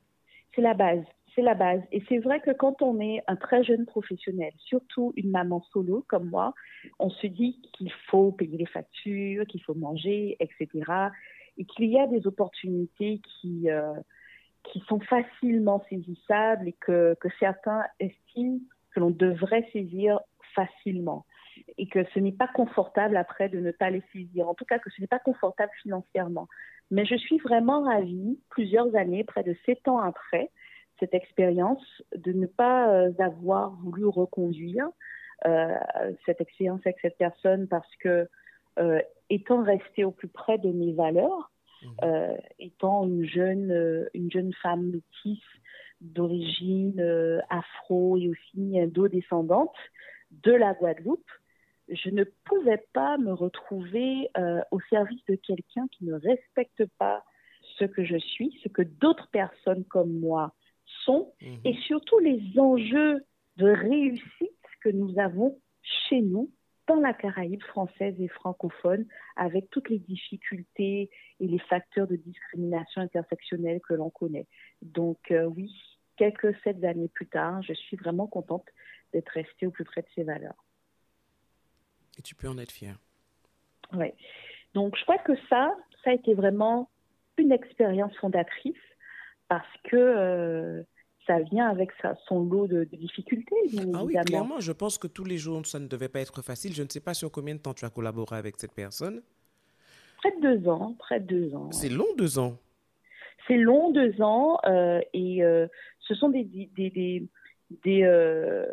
c'est 0.56 0.62
la 0.62 0.74
base. 0.74 1.04
C'est 1.36 1.42
la 1.42 1.54
base. 1.54 1.82
Et 1.92 2.04
c'est 2.10 2.20
vrai 2.20 2.40
que 2.40 2.52
quand 2.52 2.82
on 2.82 3.00
est 3.00 3.24
un 3.28 3.36
très 3.36 3.64
jeune 3.64 3.86
professionnel, 3.86 4.52
surtout 4.58 5.14
une 5.16 5.32
maman 5.32 5.62
solo 5.72 6.06
comme 6.08 6.30
moi, 6.30 6.54
on 7.00 7.10
se 7.10 7.28
dit 7.28 7.60
qu'il 7.74 7.92
faut 8.08 8.32
payer 8.32 8.58
les 8.58 8.66
factures, 8.66 9.46
qu'il 9.48 9.62
faut 9.64 9.76
manger, 9.76 10.38
etc. 10.40 10.70
Et 11.58 11.66
qu'il 11.66 11.86
y 11.86 12.00
a 12.00 12.08
des 12.08 12.26
opportunités 12.28 13.22
qui, 13.24 13.70
euh, 13.70 13.94
sont 14.88 15.00
facilement 15.00 15.84
saisissables 15.90 16.68
et 16.68 16.76
que 16.80 17.16
certains 17.40 17.84
estiment 18.00 18.60
que 18.94 19.00
l'on 19.00 19.10
devrait 19.10 19.68
saisir 19.74 20.20
facilement 20.54 21.26
et 21.78 21.88
que 21.88 22.04
ce 22.14 22.20
n'est 22.20 22.32
pas 22.32 22.48
confortable 22.48 23.18
après 23.18 23.50
de 23.50 23.60
ne 23.60 23.72
pas 23.72 23.90
les 23.90 24.04
saisir. 24.14 24.48
En 24.48 24.54
tout 24.54 24.66
cas, 24.66 24.80
que 24.80 24.90
ce 24.90 25.02
n'est 25.02 25.08
pas 25.08 25.20
confortable 25.20 25.72
financièrement. 25.82 26.48
Mais 26.92 27.06
je 27.06 27.16
suis 27.16 27.38
vraiment 27.38 27.84
ravie, 27.84 28.40
plusieurs 28.50 28.96
années, 28.96 29.24
près 29.24 29.44
de 29.44 29.56
sept 29.66 29.88
ans 29.88 30.00
après 30.00 30.50
cette 31.00 31.14
expérience, 31.14 31.84
de 32.16 32.32
ne 32.32 32.46
pas 32.46 32.90
euh, 32.94 33.12
avoir 33.20 33.72
voulu 33.84 34.06
reconduire 34.06 34.88
euh, 35.46 35.76
cette 36.26 36.42
expérience 36.42 36.82
avec 36.86 36.98
cette 37.02 37.18
personne 37.18 37.68
parce 37.68 37.96
que, 37.98 38.28
euh, 38.80 39.02
étant 39.30 39.64
restée 39.64 40.04
au 40.04 40.12
plus 40.12 40.28
près 40.28 40.58
de 40.58 40.72
mes 40.72 40.94
valeurs, 40.94 41.52
mmh. 41.84 42.08
étant 42.60 43.06
une 43.06 43.26
jeune, 43.26 44.08
une 44.14 44.32
jeune 44.32 44.54
femme 44.62 44.92
métisse 44.92 45.44
d'origine 46.02 47.42
afro 47.50 48.18
et 48.18 48.30
aussi 48.30 48.80
indo-descendante 48.80 49.76
de 50.32 50.52
la 50.52 50.74
Guadeloupe, 50.74 51.30
je 51.92 52.10
ne 52.10 52.24
pouvais 52.46 52.84
pas 52.94 53.18
me 53.18 53.34
retrouver 53.34 54.30
euh, 54.38 54.62
au 54.72 54.80
service 54.90 55.24
de 55.28 55.36
quelqu'un 55.36 55.88
qui 55.92 56.06
ne 56.06 56.14
respecte 56.14 56.86
pas 56.98 57.24
ce 57.78 57.86
que 57.86 58.04
je 58.04 58.18
suis, 58.18 58.60
ce 58.64 58.70
que 58.70 58.82
d'autres 58.82 59.28
personnes 59.32 59.84
comme 59.86 60.20
moi 60.20 60.54
sont, 61.06 61.34
mhm. 61.42 61.60
et 61.66 61.74
surtout 61.88 62.20
les 62.20 62.42
enjeux 62.58 63.24
de 63.58 63.70
réussite 63.70 64.50
que 64.82 64.90
nous 64.90 65.18
avons 65.20 65.60
chez 65.82 66.22
nous 66.22 66.52
dans 66.88 66.96
la 66.96 67.14
Caraïbe 67.14 67.62
française 67.64 68.16
et 68.20 68.28
francophone, 68.30 69.06
avec 69.36 69.70
toutes 69.70 69.90
les 69.90 70.00
difficultés 70.00 71.10
et 71.40 71.48
les 71.48 71.60
facteurs 71.60 72.08
de 72.08 72.16
discrimination 72.16 73.02
intersectionnelle 73.02 73.80
que 73.88 73.94
l'on 73.94 74.10
connaît. 74.10 74.48
Donc 74.82 75.20
euh, 75.30 75.46
oui, 75.46 75.72
quelques 76.18 76.56
sept 76.64 76.84
années 76.84 77.08
plus 77.08 77.28
tard, 77.28 77.62
je 77.62 77.74
suis 77.74 77.96
vraiment 77.96 78.28
contente 78.28 78.66
d'être 79.14 79.30
restée 79.30 79.68
au 79.68 79.72
plus 79.72 79.86
près 79.86 80.02
de 80.02 80.08
ces 80.16 80.24
valeurs. 80.24 80.66
Et 82.18 82.22
tu 82.22 82.36
peux 82.36 82.48
en 82.48 82.58
être 82.58 82.72
fier. 82.72 82.98
Oui. 83.94 84.08
Donc, 84.74 84.96
je 84.98 85.04
crois 85.04 85.18
que 85.18 85.36
ça, 85.50 85.76
ça 86.04 86.12
a 86.12 86.14
été 86.14 86.34
vraiment 86.34 86.90
une 87.38 87.52
expérience 87.52 88.16
fondatrice 88.18 88.76
parce 89.50 89.68
que 89.84 89.98
euh, 89.98 90.84
ça 91.28 91.40
vient 91.40 91.68
avec 91.68 91.92
son 92.28 92.44
lot 92.46 92.68
de, 92.68 92.86
difficultés. 92.86 93.56
Ah 93.94 94.04
oui, 94.04 94.16
clairement, 94.26 94.60
je 94.60 94.72
pense 94.72 94.98
que 94.98 95.08
tous 95.08 95.26
les 95.26 95.38
jours, 95.38 95.66
ça 95.66 95.80
ne 95.80 95.88
devait 95.88 96.10
pas 96.10 96.22
être 96.22 96.42
facile. 96.42 96.74
Je 96.74 96.84
ne 96.84 96.90
sais 96.90 97.02
pas 97.02 97.14
sur 97.14 97.32
combien 97.32 97.56
de 97.56 97.60
temps 97.60 97.74
tu 97.74 97.86
as 97.86 97.90
collaboré 97.90 98.38
avec 98.38 98.56
cette 98.58 98.74
personne. 98.74 99.22
Près 100.18 100.32
de 100.32 100.56
deux 100.56 100.70
ans, 100.70 100.96
près 100.98 101.20
de 101.20 101.26
deux 101.26 101.56
ans. 101.56 101.72
C'est 101.72 101.90
long, 101.90 102.08
deux 102.18 102.40
ans. 102.40 102.58
C'est 103.48 103.58
long, 103.58 103.92
deux 103.92 104.22
ans, 104.22 104.60
euh, 104.66 105.02
et 105.14 105.44
euh, 105.44 105.68
ce 106.00 106.14
sont 106.14 106.30
des, 106.30 106.44
des, 106.44 107.30
des 107.84 108.04
euh, 108.04 108.66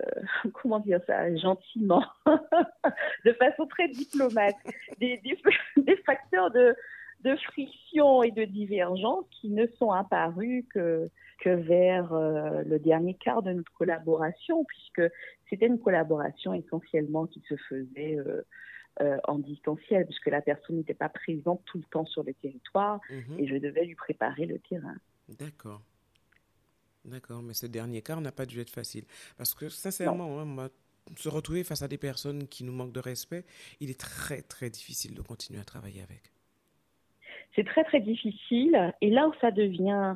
comment 0.55 0.81
dire 0.81 1.01
ça 1.07 1.35
gentiment 1.37 2.05
de 3.25 3.33
façon 3.35 3.67
très 3.67 3.89
diplomate 3.89 4.57
des, 4.99 5.21
des, 5.77 5.97
facteurs 6.07 6.51
de, 6.51 6.75
de 7.23 7.37
friction 7.37 8.23
et 8.23 8.31
de 8.31 8.45
divergence 8.45 9.25
qui 9.31 9.49
ne 9.51 9.67
sont 9.79 9.91
apparus 9.91 10.65
que 10.71 11.11
que 11.41 11.51
vers 11.51 12.15
euh, 12.15 12.63
le 12.63 12.79
dernier 12.79 13.15
quart 13.15 13.43
de 13.43 13.53
notre 13.53 13.73
collaboration 13.73 14.65
puisque 14.65 15.03
c'était 15.51 15.67
une 15.67 15.79
collaboration 15.79 16.55
essentiellement 16.55 17.27
qui 17.27 17.43
se 17.49 17.57
faisait 17.69 18.17
euh, 19.03 19.19
en 19.25 19.39
distanciel 19.39 20.07
puisque 20.07 20.29
la 20.29 20.41
personne 20.41 20.77
n'était 20.77 20.95
pas 20.95 21.11
présente 21.11 21.63
tout 21.67 21.79
le 21.79 21.85
temps 21.85 22.07
sur 22.07 22.23
le 22.23 22.33
territoire 22.33 23.01
mhm. 23.11 23.39
et 23.39 23.47
je 23.47 23.57
devais 23.57 23.85
lui 23.85 23.95
préparer 23.95 24.47
le 24.47 24.59
terrain. 24.59 24.97
D'accord. 25.29 25.83
D'accord, 27.05 27.43
mais 27.43 27.55
ce 27.55 27.67
dernier 27.67 28.03
quart 28.03 28.21
n'a 28.21 28.33
pas 28.33 28.47
dû 28.47 28.61
être 28.61 28.71
facile. 28.71 29.05
Parce 29.37 29.55
que 29.55 29.69
sincèrement, 29.69 30.41
hein, 30.41 30.71
se 31.17 31.29
retrouver 31.29 31.63
face 31.63 31.83
à 31.83 31.89
des 31.89 31.99
personnes 31.99 32.49
qui 32.49 32.65
nous 32.65 32.73
manquent 32.73 32.93
de 32.93 33.01
respect, 33.01 33.45
il 33.81 33.91
est 33.91 34.01
très 34.01 34.43
très 34.43 34.71
difficile 34.71 35.15
de 35.15 35.23
continuer 35.23 35.61
à 35.61 35.65
travailler 35.65 36.03
avec. 36.03 36.33
C'est 37.57 37.65
très 37.65 37.85
très 37.85 38.01
difficile. 38.01 38.93
Et 39.01 39.11
là 39.11 39.29
où 39.29 39.33
ça 39.41 39.51
devient 39.51 40.15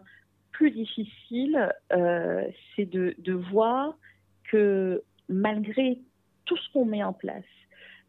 plus 0.53 0.71
difficile, 0.71 1.73
euh, 1.93 2.47
c'est 2.77 2.85
de, 2.85 3.15
de, 3.19 3.33
voir 3.33 3.97
que 4.45 5.03
malgré 5.29 5.99
tout 6.45 6.57
ce 6.57 6.73
qu'on 6.73 6.85
met 6.85 7.03
en 7.03 7.15
place, 7.15 7.45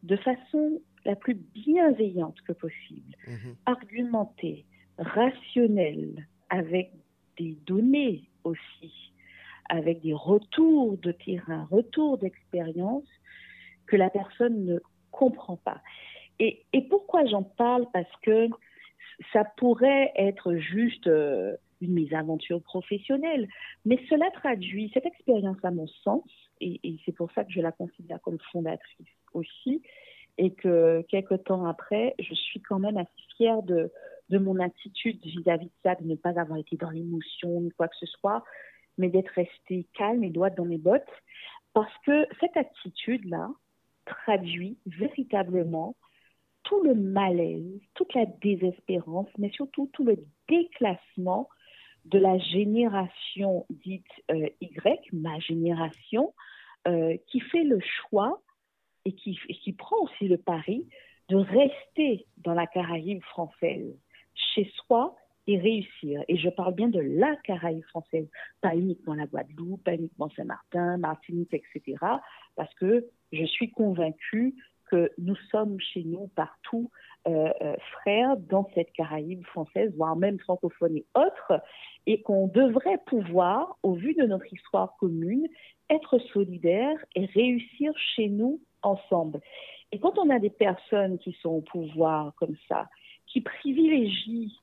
de 0.04 0.18
façon 0.18 0.82
la 1.06 1.16
plus 1.16 1.36
bienveillante 1.36 2.42
que 2.42 2.52
possible, 2.52 3.16
mhm. 3.26 3.56
argumentée, 3.66 4.66
rationnelle, 4.98 6.28
avec 6.50 6.92
des 7.38 7.58
données 7.66 8.24
aussi, 8.44 9.14
avec 9.70 10.02
des 10.02 10.14
retours 10.14 10.98
de 10.98 11.14
terrain, 11.14 11.68
retours 11.72 12.18
d'expérience 12.18 13.08
que 13.88 13.96
la 13.96 14.10
personne 14.10 14.66
ne 14.66 14.80
comprend 15.12 15.56
pas. 15.56 15.82
Et, 16.40 16.64
et 16.74 16.82
pourquoi 16.82 17.26
j'en 17.26 17.44
parle? 17.44 17.86
Parce 17.94 18.12
que 18.22 18.50
ça 19.34 19.44
pourrait 19.58 20.12
être 20.16 20.56
juste 20.56 21.08
euh, 21.08 21.56
une 21.82 21.94
mésaventure 21.94 22.62
professionnelle, 22.62 23.48
mais 23.86 24.00
cela 24.10 24.30
traduit 24.32 24.92
cette 24.94 25.06
expérience 25.06 25.58
à 25.64 25.72
mon 25.72 25.88
sens, 25.88 26.24
et, 26.60 26.80
c'est 27.06 27.12
pour 27.12 27.32
ça 27.32 27.44
que 27.44 27.52
je 27.52 27.62
la 27.62 27.72
considère 27.72 28.22
comme 28.22 28.38
fondatrice 28.52 29.08
aussi, 29.34 29.82
et 30.38 30.54
que 30.54 31.04
quelques 31.10 31.44
temps 31.44 31.66
après, 31.66 32.16
je 32.20 32.34
suis 32.34 32.62
quand 32.62 32.80
même 32.80 32.98
assez 32.98 33.10
fière 33.36 33.64
de, 33.64 33.92
de 34.30 34.38
mon 34.38 34.60
attitude 34.60 35.20
vis-à-vis 35.24 35.66
de 35.66 35.72
ça, 35.84 35.96
de 35.96 36.06
ne 36.06 36.16
pas 36.16 36.40
avoir 36.40 36.58
été 36.58 36.78
dans 36.78 36.90
l'émotion 36.90 37.62
ni 37.62 37.72
quoi 37.72 37.88
que 37.88 37.98
ce 38.00 38.06
soit, 38.06 38.44
mais 38.98 39.10
d'être 39.10 39.30
restée 39.30 39.88
calme 39.94 40.24
et 40.24 40.30
droite 40.30 40.56
dans 40.56 40.66
mes 40.66 40.78
bottes, 40.78 41.04
parce 41.74 41.94
que 42.06 42.26
cette 42.40 42.56
attitude-là 42.58 43.50
traduit 44.06 44.78
véritablement 44.86 45.96
tout 46.64 46.82
le 46.84 46.96
malaise, 46.96 47.80
toute 47.94 48.14
la 48.14 48.26
désespérance, 48.26 49.30
mais 49.38 49.52
surtout 49.52 49.90
tout 49.94 50.04
le 50.04 50.18
déclassement 50.48 51.50
de 52.06 52.18
la 52.18 52.38
génération 52.38 53.66
dite 53.70 54.06
euh, 54.32 54.48
Y, 54.60 55.14
ma 55.14 55.40
génération, 55.40 56.34
euh, 56.88 57.16
qui 57.28 57.40
fait 57.40 57.64
le 57.64 57.80
choix 57.80 58.42
et 59.06 59.14
qui, 59.14 59.38
et 59.50 59.54
qui 59.54 59.74
prend 59.74 59.98
aussi 60.04 60.28
le 60.28 60.38
pari 60.38 60.88
de 61.30 61.36
rester 61.36 62.26
dans 62.38 62.54
la 62.54 62.68
Caraïbe 62.68 63.24
française 63.24 63.96
chez 64.34 64.72
soi 64.76 65.16
et 65.48 65.58
réussir. 65.58 66.24
Et 66.28 66.38
je 66.38 66.50
parle 66.50 66.76
bien 66.76 66.88
de 66.88 67.00
la 67.00 67.36
Caraïbe 67.38 67.84
française, 67.86 68.28
pas 68.62 68.76
uniquement 68.76 69.14
la 69.14 69.28
Guadeloupe, 69.28 69.84
pas 69.84 69.94
uniquement 69.94 70.30
Saint-Martin, 70.36 70.98
Martinique, 70.98 71.54
etc. 71.54 71.98
Parce 72.56 72.74
que 72.76 73.08
je 73.32 73.46
suis 73.46 73.72
convaincue 73.72 74.56
que 74.92 75.10
nous 75.18 75.38
sommes 75.50 75.80
chez 75.80 76.04
nous 76.04 76.30
partout 76.36 76.92
euh, 77.28 77.50
euh, 77.62 77.76
frères 77.94 78.36
dans 78.36 78.70
cette 78.76 78.92
Caraïbe 78.92 79.46
française, 79.46 79.94
voire 79.96 80.16
même 80.16 80.38
francophone 80.40 80.98
et 80.98 81.06
autres, 81.16 81.64
et 82.06 82.22
qu'on 82.22 82.48
devrait 82.48 83.00
pouvoir, 83.06 83.78
au 83.84 83.94
vu 83.94 84.14
de 84.14 84.24
notre 84.24 84.52
histoire 84.54 84.96
commune, 85.00 85.48
être 85.90 86.20
solidaires 86.34 86.98
et 87.16 87.26
réussir 87.26 87.94
chez 88.16 88.28
nous 88.28 88.60
ensemble. 88.82 89.40
Et 89.92 90.00
quand 90.00 90.18
on 90.20 90.30
a 90.30 90.40
des 90.40 90.50
personnes 90.50 91.20
qui 91.20 91.32
sont 91.42 91.50
au 91.50 91.62
pouvoir 91.62 92.34
comme 92.36 92.56
ça, 92.68 92.90
qui 93.28 93.40
privilégie 93.42 94.54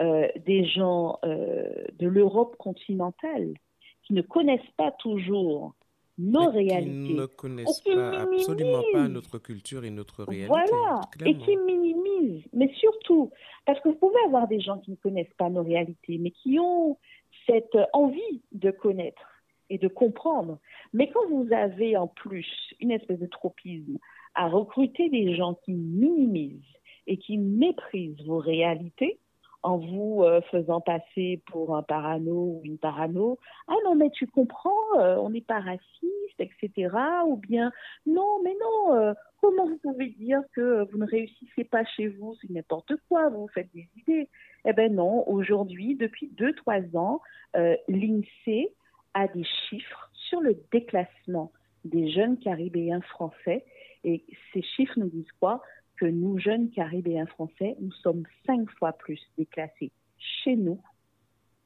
euh, 0.00 0.28
des 0.44 0.64
gens 0.64 1.18
de 1.22 2.06
l'Europe 2.06 2.56
continentale 2.56 3.54
qui 4.02 4.12
ne 4.12 4.22
connaissent 4.22 4.74
pas 4.76 4.92
toujours 4.92 5.74
nos 6.18 6.50
réalités. 6.50 7.08
Qui 7.08 7.14
ne 7.14 7.26
connaissent 7.26 7.80
pas, 7.80 8.20
absolument 8.20 8.82
pas 8.92 9.08
notre 9.08 9.38
culture 9.38 9.84
et 9.84 9.90
notre 9.90 10.24
réalité. 10.24 10.48
Voilà, 10.48 11.00
et 11.24 11.36
qui 11.36 11.56
minimisent. 11.56 12.44
Mais 12.52 12.72
surtout, 12.74 13.30
parce 13.64 13.80
que 13.80 13.88
vous 13.88 13.96
pouvez 13.96 14.20
avoir 14.26 14.48
des 14.48 14.60
gens 14.60 14.78
qui 14.78 14.90
ne 14.90 14.96
connaissent 14.96 15.34
pas 15.38 15.48
nos 15.48 15.62
réalités, 15.62 16.18
mais 16.18 16.30
qui 16.30 16.58
ont 16.58 16.98
cette 17.46 17.78
envie 17.92 18.42
de 18.52 18.70
connaître 18.70 19.42
et 19.70 19.78
de 19.78 19.88
comprendre. 19.88 20.58
Mais 20.92 21.10
quand 21.10 21.26
vous 21.28 21.48
avez 21.52 21.96
en 21.96 22.08
plus 22.08 22.46
une 22.80 22.90
espèce 22.90 23.18
de 23.18 23.26
tropisme 23.26 23.98
à 24.34 24.48
recruter 24.48 25.08
des 25.08 25.34
gens 25.34 25.54
qui 25.64 25.72
minimisent 25.72 26.62
et 27.06 27.16
qui 27.16 27.38
méprisent 27.38 28.22
vos 28.26 28.38
réalités 28.38 29.18
en 29.62 29.78
vous 29.78 30.22
euh, 30.22 30.40
faisant 30.50 30.80
passer 30.80 31.42
pour 31.46 31.76
un 31.76 31.82
parano 31.82 32.32
ou 32.32 32.60
une 32.64 32.78
parano. 32.78 33.38
Ah 33.66 33.74
non, 33.84 33.94
mais 33.94 34.10
tu 34.10 34.26
comprends, 34.26 34.70
euh, 34.98 35.16
on 35.16 35.30
n'est 35.30 35.40
pas 35.40 35.60
raciste, 35.60 36.38
etc. 36.38 36.94
Ou 37.26 37.36
bien, 37.36 37.72
non, 38.06 38.40
mais 38.44 38.54
non, 38.60 38.94
euh, 38.94 39.14
comment 39.40 39.66
vous 39.66 39.78
pouvez 39.78 40.10
dire 40.10 40.42
que 40.54 40.88
vous 40.90 40.98
ne 40.98 41.06
réussissez 41.06 41.64
pas 41.64 41.84
chez 41.84 42.08
vous? 42.08 42.36
C'est 42.40 42.50
n'importe 42.50 42.92
quoi, 43.08 43.28
vous 43.30 43.48
faites 43.48 43.72
des 43.74 43.88
idées. 43.96 44.28
Eh 44.64 44.72
bien 44.72 44.88
non, 44.88 45.28
aujourd'hui, 45.28 45.96
depuis 45.96 46.28
deux, 46.28 46.52
trois 46.54 46.82
ans, 46.94 47.20
l'INSEE 47.54 48.72
a 49.14 49.26
des 49.28 49.44
chiffres 49.44 50.10
sur 50.12 50.40
le 50.40 50.56
déclassement 50.70 51.50
des 51.84 52.10
jeunes 52.10 52.38
caribéens 52.38 53.00
français. 53.00 53.64
Et 54.04 54.24
ces 54.52 54.62
chiffres 54.62 54.98
nous 54.98 55.08
disent 55.08 55.32
quoi? 55.40 55.62
Que 55.98 56.06
nous, 56.06 56.38
jeunes 56.38 56.70
caribéens 56.70 57.26
français, 57.26 57.76
nous 57.80 57.92
sommes 57.92 58.22
cinq 58.46 58.70
fois 58.78 58.92
plus 58.92 59.20
déclassés 59.36 59.90
chez 60.18 60.54
nous 60.54 60.80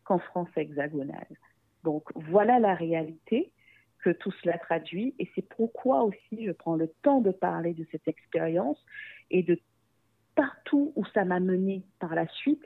qu'en 0.05 0.19
France 0.19 0.49
hexagonale. 0.57 1.37
Donc 1.85 2.05
voilà 2.15 2.59
la 2.59 2.75
réalité 2.75 3.53
que 3.99 4.11
tout 4.11 4.33
cela 4.43 4.59
traduit 4.59 5.15
et 5.19 5.29
c'est 5.35 5.47
pourquoi 5.49 6.03
aussi 6.03 6.45
je 6.45 6.53
prends 6.53 6.77
le 6.77 6.89
temps 7.03 7.21
de 7.21 7.31
parler 7.31 7.75
de 7.75 7.87
cette 7.91 8.09
expérience 8.09 8.79
et 9.31 9.43
de 9.43 9.59
partout 10.35 10.93
où 10.97 11.05
ça 11.07 11.25
m'a 11.25 11.41
mené 11.41 11.83
par 12.01 12.15
la 12.15 12.27
suite 12.29 12.65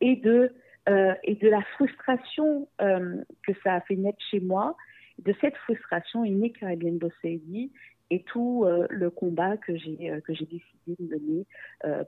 et 0.00 0.16
de, 0.16 0.54
euh, 0.88 1.14
et 1.24 1.34
de 1.34 1.48
la 1.48 1.62
frustration 1.74 2.68
euh, 2.80 3.22
que 3.42 3.52
ça 3.64 3.74
a 3.74 3.80
fait 3.82 3.96
naître 3.96 4.22
chez 4.30 4.40
moi. 4.40 4.76
De 5.18 5.34
cette 5.40 5.56
frustration 5.56 6.24
est 6.24 6.30
née 6.30 6.52
Caribbean 6.52 6.98
Bossédi 6.98 7.72
et 8.10 8.22
tout 8.22 8.64
euh, 8.64 8.86
le 8.90 9.10
combat 9.10 9.56
que 9.56 9.76
j'ai 9.76 10.20
que 10.24 10.34
j'ai 10.34 10.46
décidé 10.46 10.96
de 10.98 11.14
mener 11.14 11.46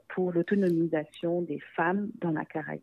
pour 0.09 0.31
l'autonomisation 0.31 1.41
des 1.41 1.59
femmes 1.75 2.09
dans 2.19 2.31
la 2.31 2.45
Caraïbe. 2.45 2.81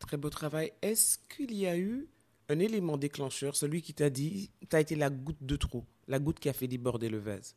Très 0.00 0.16
beau 0.16 0.30
travail. 0.30 0.72
Est-ce 0.82 1.18
qu'il 1.28 1.54
y 1.54 1.66
a 1.66 1.76
eu 1.76 2.08
un 2.48 2.58
élément 2.58 2.96
déclencheur, 2.96 3.56
celui 3.56 3.82
qui 3.82 3.94
t'a 3.94 4.10
dit, 4.10 4.50
tu 4.68 4.76
as 4.76 4.80
été 4.80 4.96
la 4.96 5.10
goutte 5.10 5.42
de 5.42 5.56
trop, 5.56 5.84
la 6.08 6.18
goutte 6.18 6.40
qui 6.40 6.48
a 6.48 6.52
fait 6.52 6.66
déborder 6.66 7.08
le 7.08 7.18
vase? 7.18 7.56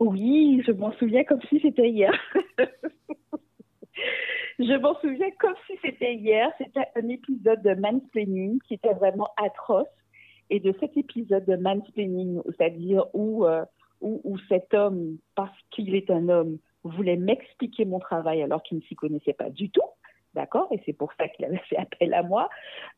Oui, 0.00 0.62
je 0.66 0.72
m'en 0.72 0.92
souviens 0.92 1.24
comme 1.24 1.40
si 1.48 1.60
c'était 1.60 1.88
hier. 1.88 2.12
je 4.58 4.80
m'en 4.80 4.98
souviens 5.00 5.30
comme 5.38 5.54
si 5.66 5.74
c'était 5.82 6.14
hier. 6.14 6.50
C'était 6.58 6.86
un 6.96 7.08
épisode 7.08 7.62
de 7.62 7.74
mansplaining 7.74 8.58
qui 8.66 8.74
était 8.74 8.94
vraiment 8.94 9.28
atroce. 9.36 9.86
Et 10.50 10.60
de 10.60 10.74
cet 10.80 10.96
épisode 10.96 11.44
de 11.46 11.56
mansplaining, 11.56 12.40
c'est-à-dire 12.46 13.06
où, 13.14 13.46
euh, 13.46 13.64
où, 14.00 14.20
où, 14.24 14.38
cet 14.48 14.74
homme, 14.74 15.16
parce 15.34 15.56
qu'il 15.70 15.94
est 15.94 16.10
un 16.10 16.28
homme, 16.28 16.58
voulait 16.84 17.16
m'expliquer 17.16 17.84
mon 17.84 17.98
travail 17.98 18.42
alors 18.42 18.62
qu'il 18.62 18.78
ne 18.78 18.82
s'y 18.82 18.94
connaissait 18.94 19.32
pas 19.32 19.48
du 19.48 19.70
tout, 19.70 19.80
D'accord 20.34 20.66
Et 20.72 20.82
c'est 20.84 20.92
pour 20.92 21.12
ça 21.14 21.28
qu'il 21.28 21.44
avait 21.44 21.58
fait 21.68 21.76
appel 21.76 22.12
à 22.12 22.22
moi. 22.22 22.48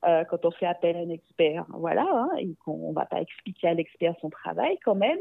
Euh, 0.06 0.24
quand 0.24 0.44
on 0.44 0.50
fait 0.50 0.66
appel 0.66 0.96
à 0.96 1.00
un 1.00 1.10
expert, 1.10 1.66
voilà, 1.68 2.06
hein, 2.10 2.30
et 2.38 2.54
qu'on 2.64 2.90
ne 2.90 2.94
va 2.94 3.04
pas 3.04 3.20
expliquer 3.20 3.68
à 3.68 3.74
l'expert 3.74 4.14
son 4.20 4.30
travail 4.30 4.78
quand 4.84 4.94
même. 4.94 5.18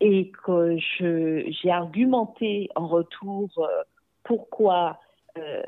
Et 0.00 0.30
que 0.44 0.76
j'ai 0.78 1.70
argumenté 1.70 2.68
en 2.74 2.88
retour 2.88 3.48
euh, 3.58 3.82
pourquoi 4.24 4.98
euh, 5.38 5.62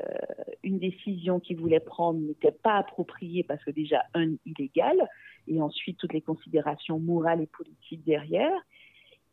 une 0.63 0.79
décision 0.79 1.39
qu'il 1.39 1.59
voulait 1.59 1.79
prendre 1.79 2.19
n'était 2.19 2.51
pas 2.51 2.77
appropriée 2.77 3.43
parce 3.43 3.63
que 3.63 3.71
déjà, 3.71 4.03
un, 4.13 4.35
illégal, 4.45 4.95
et 5.47 5.61
ensuite 5.61 5.97
toutes 5.97 6.13
les 6.13 6.21
considérations 6.21 6.99
morales 6.99 7.41
et 7.41 7.47
politiques 7.47 8.03
derrière. 8.03 8.57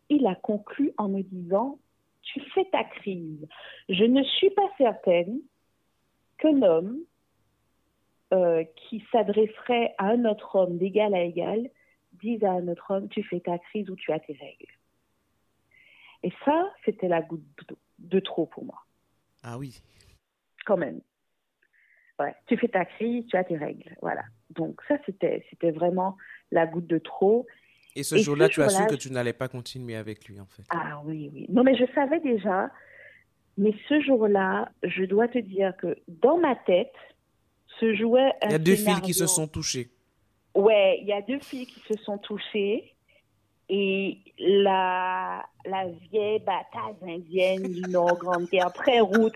Il 0.09 0.27
a 0.27 0.35
conclu 0.35 0.93
en 0.99 1.09
me 1.09 1.23
disant, 1.23 1.79
tu 2.23 2.41
fais 2.55 2.67
ta 2.71 2.85
crise. 2.85 3.47
Je 3.89 4.05
ne 4.05 4.23
suis 4.23 4.51
pas 4.51 4.69
certaine 4.79 5.41
qu'un 6.39 6.63
homme 6.63 6.99
euh, 8.33 8.65
qui 8.77 9.05
s'adresserait 9.13 9.95
à 9.99 10.07
un 10.09 10.25
autre 10.25 10.57
homme 10.57 10.79
d'égal 10.79 11.15
à 11.15 11.23
égal 11.23 11.69
dise 12.23 12.43
à 12.45 12.53
un 12.53 12.69
autre 12.69 12.91
homme 12.91 13.09
tu 13.09 13.23
fais 13.23 13.41
ta 13.41 13.59
crise 13.59 13.89
ou 13.91 13.97
tu 13.97 14.13
as 14.13 14.21
tes 14.21 14.35
règles. 14.35 14.73
Et 16.23 16.33
ça, 16.45 16.73
c'était 16.85 17.09
la 17.09 17.21
goutte 17.21 17.43
de 17.99 18.21
trop 18.21 18.47
pour 18.47 18.65
moi. 18.65 18.85
Ah 19.43 19.59
oui. 19.59 19.83
Quand 20.65 20.77
même. 20.77 21.01
Ouais, 22.19 22.35
tu 22.47 22.57
fais 22.57 22.69
ta 22.69 22.85
crise, 22.85 23.27
tu 23.27 23.37
as 23.37 23.45
tes 23.45 23.57
règles. 23.57 23.97
Voilà. 24.01 24.23
Donc 24.51 24.81
ça, 24.87 24.97
c'était, 25.07 25.45
c'était 25.51 25.71
vraiment 25.71 26.17
la 26.51 26.67
goutte 26.67 26.87
de 26.87 26.99
trop. 26.99 27.47
Et 27.97 28.03
ce 28.03 28.17
jour-là, 28.17 28.49
tu 28.49 28.63
as 28.63 28.69
su 28.69 28.87
que 28.87 28.95
tu 28.95 29.11
n'allais 29.11 29.33
pas 29.33 29.49
continuer 29.49 29.97
avec 29.97 30.27
lui, 30.27 30.41
en 30.41 30.47
fait. 30.47 30.63
Ah 30.71 31.03
oui, 31.05 31.31
oui. 31.33 31.47
Non, 31.49 31.63
mais 31.63 31.77
je 31.77 31.85
savais 31.95 32.21
déjà 32.21 32.71
mais 33.59 33.75
ce 33.89 34.01
jour-là, 34.01 34.71
je 34.83 35.05
dois 35.05 35.29
te 35.29 35.39
dire 35.39 35.77
que 35.77 35.97
dans 36.09 36.39
ma 36.39 36.57
tête 36.57 36.95
se 37.81 37.95
jouait 37.95 38.33
un 38.43 38.49
Il 38.49 38.53
y 38.53 38.55
a 38.55 38.59
deux 38.59 38.77
filles 38.77 39.01
qui 39.03 39.15
se 39.15 39.27
sont 39.27 39.47
touchées. 39.47 39.91
Ouais, 40.55 40.99
il 41.01 41.09
y 41.09 41.13
a 41.13 41.23
deux 41.23 41.39
filles 41.41 41.67
qui 41.67 41.81
se 41.81 42.03
sont 42.03 42.19
touchées. 42.19 42.95
Et 43.69 44.19
la, 44.39 45.45
la 45.65 45.87
vieille 46.11 46.41
bataille 46.41 46.97
indienne 47.03 47.63
du 47.63 47.81
Nord 47.91 48.19
Grande 48.19 48.49
Terre, 48.51 48.73
très 48.73 49.01
route, 49.01 49.35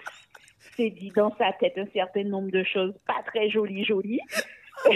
s'est 0.76 0.90
dit 0.90 1.10
dans 1.14 1.34
sa 1.36 1.52
tête 1.52 1.78
un 1.78 1.86
certain 1.92 2.24
nombre 2.24 2.50
de 2.50 2.62
choses 2.64 2.94
pas 3.06 3.22
très 3.26 3.48
jolies, 3.50 3.84
jolies. 3.84 4.20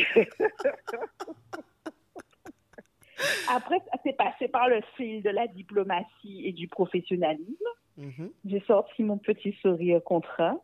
Après, 3.48 3.76
c'est 4.04 4.16
passé 4.16 4.48
par 4.48 4.68
le 4.68 4.80
fil 4.96 5.22
de 5.22 5.30
la 5.30 5.46
diplomatie 5.46 6.46
et 6.46 6.52
du 6.52 6.68
professionnalisme. 6.68 7.64
Mhm. 7.96 8.30
J'ai 8.46 8.60
sorti 8.60 9.02
mon 9.02 9.18
petit 9.18 9.52
sourire 9.60 10.02
contraint 10.02 10.60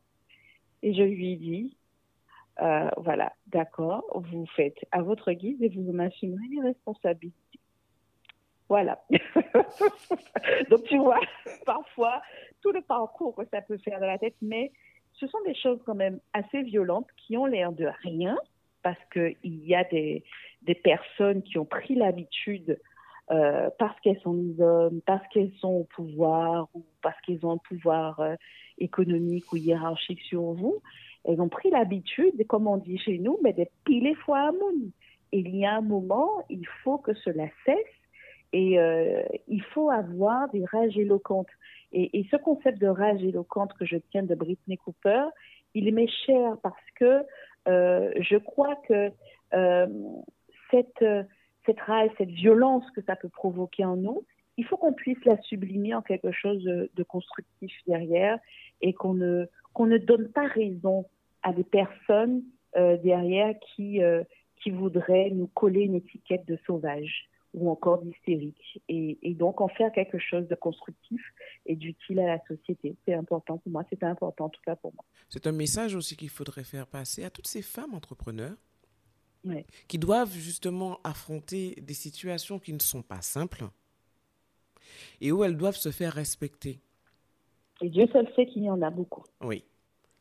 et 0.83 0.95
je 0.95 1.03
lui 1.03 1.33
ai 1.33 1.37
dit, 1.37 1.77
euh, 2.63 2.89
voilà, 2.97 3.33
d'accord, 3.49 4.05
vous 4.15 4.47
faites 4.57 4.79
à 4.91 5.03
votre 5.03 5.33
guise 5.33 5.63
et 5.63 5.69
vous 5.69 5.91
en 5.91 5.99
assumerez 5.99 6.47
les 6.51 6.63
responsabilités. 6.63 7.61
Voilà. 8.69 9.01
Donc 10.71 10.85
tu 10.85 10.99
vois, 10.99 11.21
parfois, 11.67 12.23
tout 12.63 12.73
le 12.73 12.83
parcours 12.83 13.35
que 13.37 13.45
ça 13.53 13.61
peut 13.61 13.79
faire 13.79 14.01
dans 14.01 14.07
la 14.07 14.19
tête, 14.19 14.37
mais 14.41 14.73
ce 15.19 15.27
sont 15.27 15.41
des 15.47 15.55
choses 15.55 15.79
quand 15.85 15.95
même 15.95 16.21
assez 16.33 16.63
violentes 16.63 17.09
qui 17.17 17.37
ont 17.37 17.47
l'air 17.47 17.73
de 17.73 17.89
rien 18.03 18.37
parce 18.83 18.99
qu'il 19.13 19.37
y 19.67 19.75
a 19.75 19.85
des, 19.85 20.23
personnes 20.85 21.43
qui 21.43 21.59
ont 21.59 21.65
pris 21.65 21.95
l'habitude 21.95 22.79
euh, 23.33 23.69
parce 23.79 23.99
qu'elles 24.01 24.21
sont 24.21 24.35
des 24.35 24.61
hommes, 24.61 25.01
parce 25.05 25.27
qu'elles 25.29 25.53
sont 25.61 25.73
au 25.73 25.85
pouvoir 25.85 26.69
ou 26.75 26.85
parce 27.03 27.21
qu'elles 27.23 27.45
ont 27.45 27.53
un 27.53 27.59
pouvoir 27.59 28.21
euh, 28.21 28.37
économique 28.79 29.53
ou 29.53 29.57
hiérarchique 29.57 30.21
sur 30.23 30.43
vous, 30.53 30.81
elles 31.25 31.41
ont 31.41 31.49
pris 31.49 31.71
l'habitude, 31.71 32.47
comme 32.47 32.69
on 32.69 32.77
dit 32.77 32.99
chez 32.99 33.19
nous, 33.19 33.39
mais 33.43 33.53
de 33.53 33.67
piler 33.85 34.15
foi 34.15 34.39
à 34.39 34.53
moun. 34.53 34.93
Il 35.33 35.57
y 35.57 35.65
a 35.67 35.75
un 35.75 35.81
moment, 35.81 36.45
il 36.49 36.67
faut 36.85 36.99
que 36.99 37.15
cela 37.15 37.47
cesse 37.65 37.77
et 38.53 38.79
euh, 38.79 39.23
il 39.49 39.63
faut 39.63 39.91
avoir 39.91 40.49
des 40.51 40.65
rages 40.65 40.97
éloquentes. 40.97 41.49
Et, 41.93 42.27
ce 42.31 42.37
concept 42.37 42.79
de 42.79 42.89
rage 42.89 43.23
éloquente 43.23 43.73
que 43.75 43.85
je 43.85 43.97
tiens 44.11 44.23
de 44.23 44.35
Britney 44.35 44.77
Cooper, 44.77 45.25
il 45.75 45.93
m'est 45.95 46.11
cher 46.27 46.57
parce 46.63 46.91
que 46.97 47.23
euh, 47.69 48.13
je 48.21 48.37
crois 48.37 48.77
que 48.89 49.11
euh, 49.55 49.87
cette 50.71 51.81
rage, 51.81 52.11
cette 52.19 52.31
violence 52.31 52.85
que 52.93 53.03
ça 53.03 53.17
peut 53.17 53.29
provoquer 53.29 53.85
en 53.85 53.97
nous, 53.97 54.25
il 54.57 54.65
faut 54.65 54.77
qu'on 54.77 54.93
puisse 54.93 55.23
la 55.25 55.41
sublimer 55.43 55.95
en 55.95 56.03
quelque 56.03 56.33
chose 56.33 56.65
de, 56.65 57.03
constructif 57.03 57.73
derrière 57.87 58.39
et 58.81 58.93
qu'on 58.95 59.15
ne, 59.15 59.47
qu'on 59.75 59.87
ne 59.87 59.99
donne 59.99 60.29
pas 60.29 60.47
raison 60.47 61.05
à 61.43 61.53
des 61.53 61.65
personnes 61.65 62.43
derrière 62.75 63.55
qui, 63.61 64.01
qui 64.63 64.71
voudraient 64.71 65.31
nous 65.31 65.47
coller 65.49 65.83
une 65.83 65.95
étiquette 65.95 66.47
de 66.47 66.59
sauvage 66.67 67.29
ou 67.57 67.71
encore 67.71 68.03
d'hystérique. 68.03 68.81
Et, 68.89 69.19
et, 69.23 69.35
donc 69.35 69.61
en 69.61 69.69
faire 69.69 69.91
quelque 69.93 70.19
chose 70.19 70.47
de 70.47 70.55
constructif 70.55 71.21
et 71.65 71.75
d'utile 71.75 72.21
à 72.21 72.27
la 72.27 72.39
société. 72.47 72.95
C'est 73.05 73.15
important 73.15 73.59
pour 73.59 73.73
moi, 73.73 73.85
c'est 73.91 74.05
important 74.05 74.45
en 74.45 74.49
tout 74.51 74.61
cas 74.65 74.77
pour 74.77 74.93
moi. 74.95 75.05
C'est 75.29 75.47
un 75.47 75.53
message 75.53 75.95
aussi 75.95 76.17
qu'il 76.17 76.29
faudrait 76.29 76.65
faire 76.65 76.87
passer 76.87 77.25
à 77.25 77.31
toutes 77.31 77.49
ces 77.49 77.63
femmes 77.63 77.95
entrepreneurs 77.95 78.57
qui 79.89 79.99
doivent 79.99 80.33
justement 80.33 80.99
affronter 81.05 81.77
des 81.81 81.95
situations 81.95 82.59
qui 82.59 82.73
ne 82.73 82.81
sont 82.81 83.03
pas 83.03 83.23
simples 83.23 83.65
et 85.21 85.33
où 85.33 85.45
elles 85.45 85.57
doivent 85.57 85.77
se 85.77 85.91
faire 85.91 86.13
respecter. 86.13 86.81
Et 87.81 87.89
Dieu 87.89 88.07
seul 88.13 88.27
sait 88.35 88.47
qu'il 88.47 88.65
y 88.65 88.71
en 88.71 88.81
a 88.83 88.91
beaucoup. 88.91 89.25
Oui. 89.41 89.65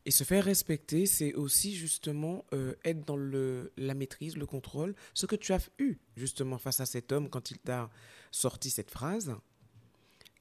Et 0.06 0.12
se 0.12 0.22
faire 0.22 0.44
respecter, 0.44 1.04
c'est 1.04 1.34
aussi 1.34 1.74
justement 1.74 2.44
euh, 2.52 2.74
être 2.84 3.04
dans 3.04 3.16
le, 3.16 3.72
la 3.76 3.92
maîtrise, 3.92 4.36
le 4.36 4.46
contrôle. 4.46 4.94
Ce 5.14 5.26
que 5.26 5.34
tu 5.34 5.52
as 5.52 5.68
eu 5.78 5.98
justement 6.16 6.58
face 6.58 6.80
à 6.80 6.86
cet 6.86 7.10
homme 7.10 7.28
quand 7.28 7.50
il 7.50 7.58
t'a 7.58 7.90
sorti 8.30 8.70
cette 8.70 8.90
phrase, 8.90 9.36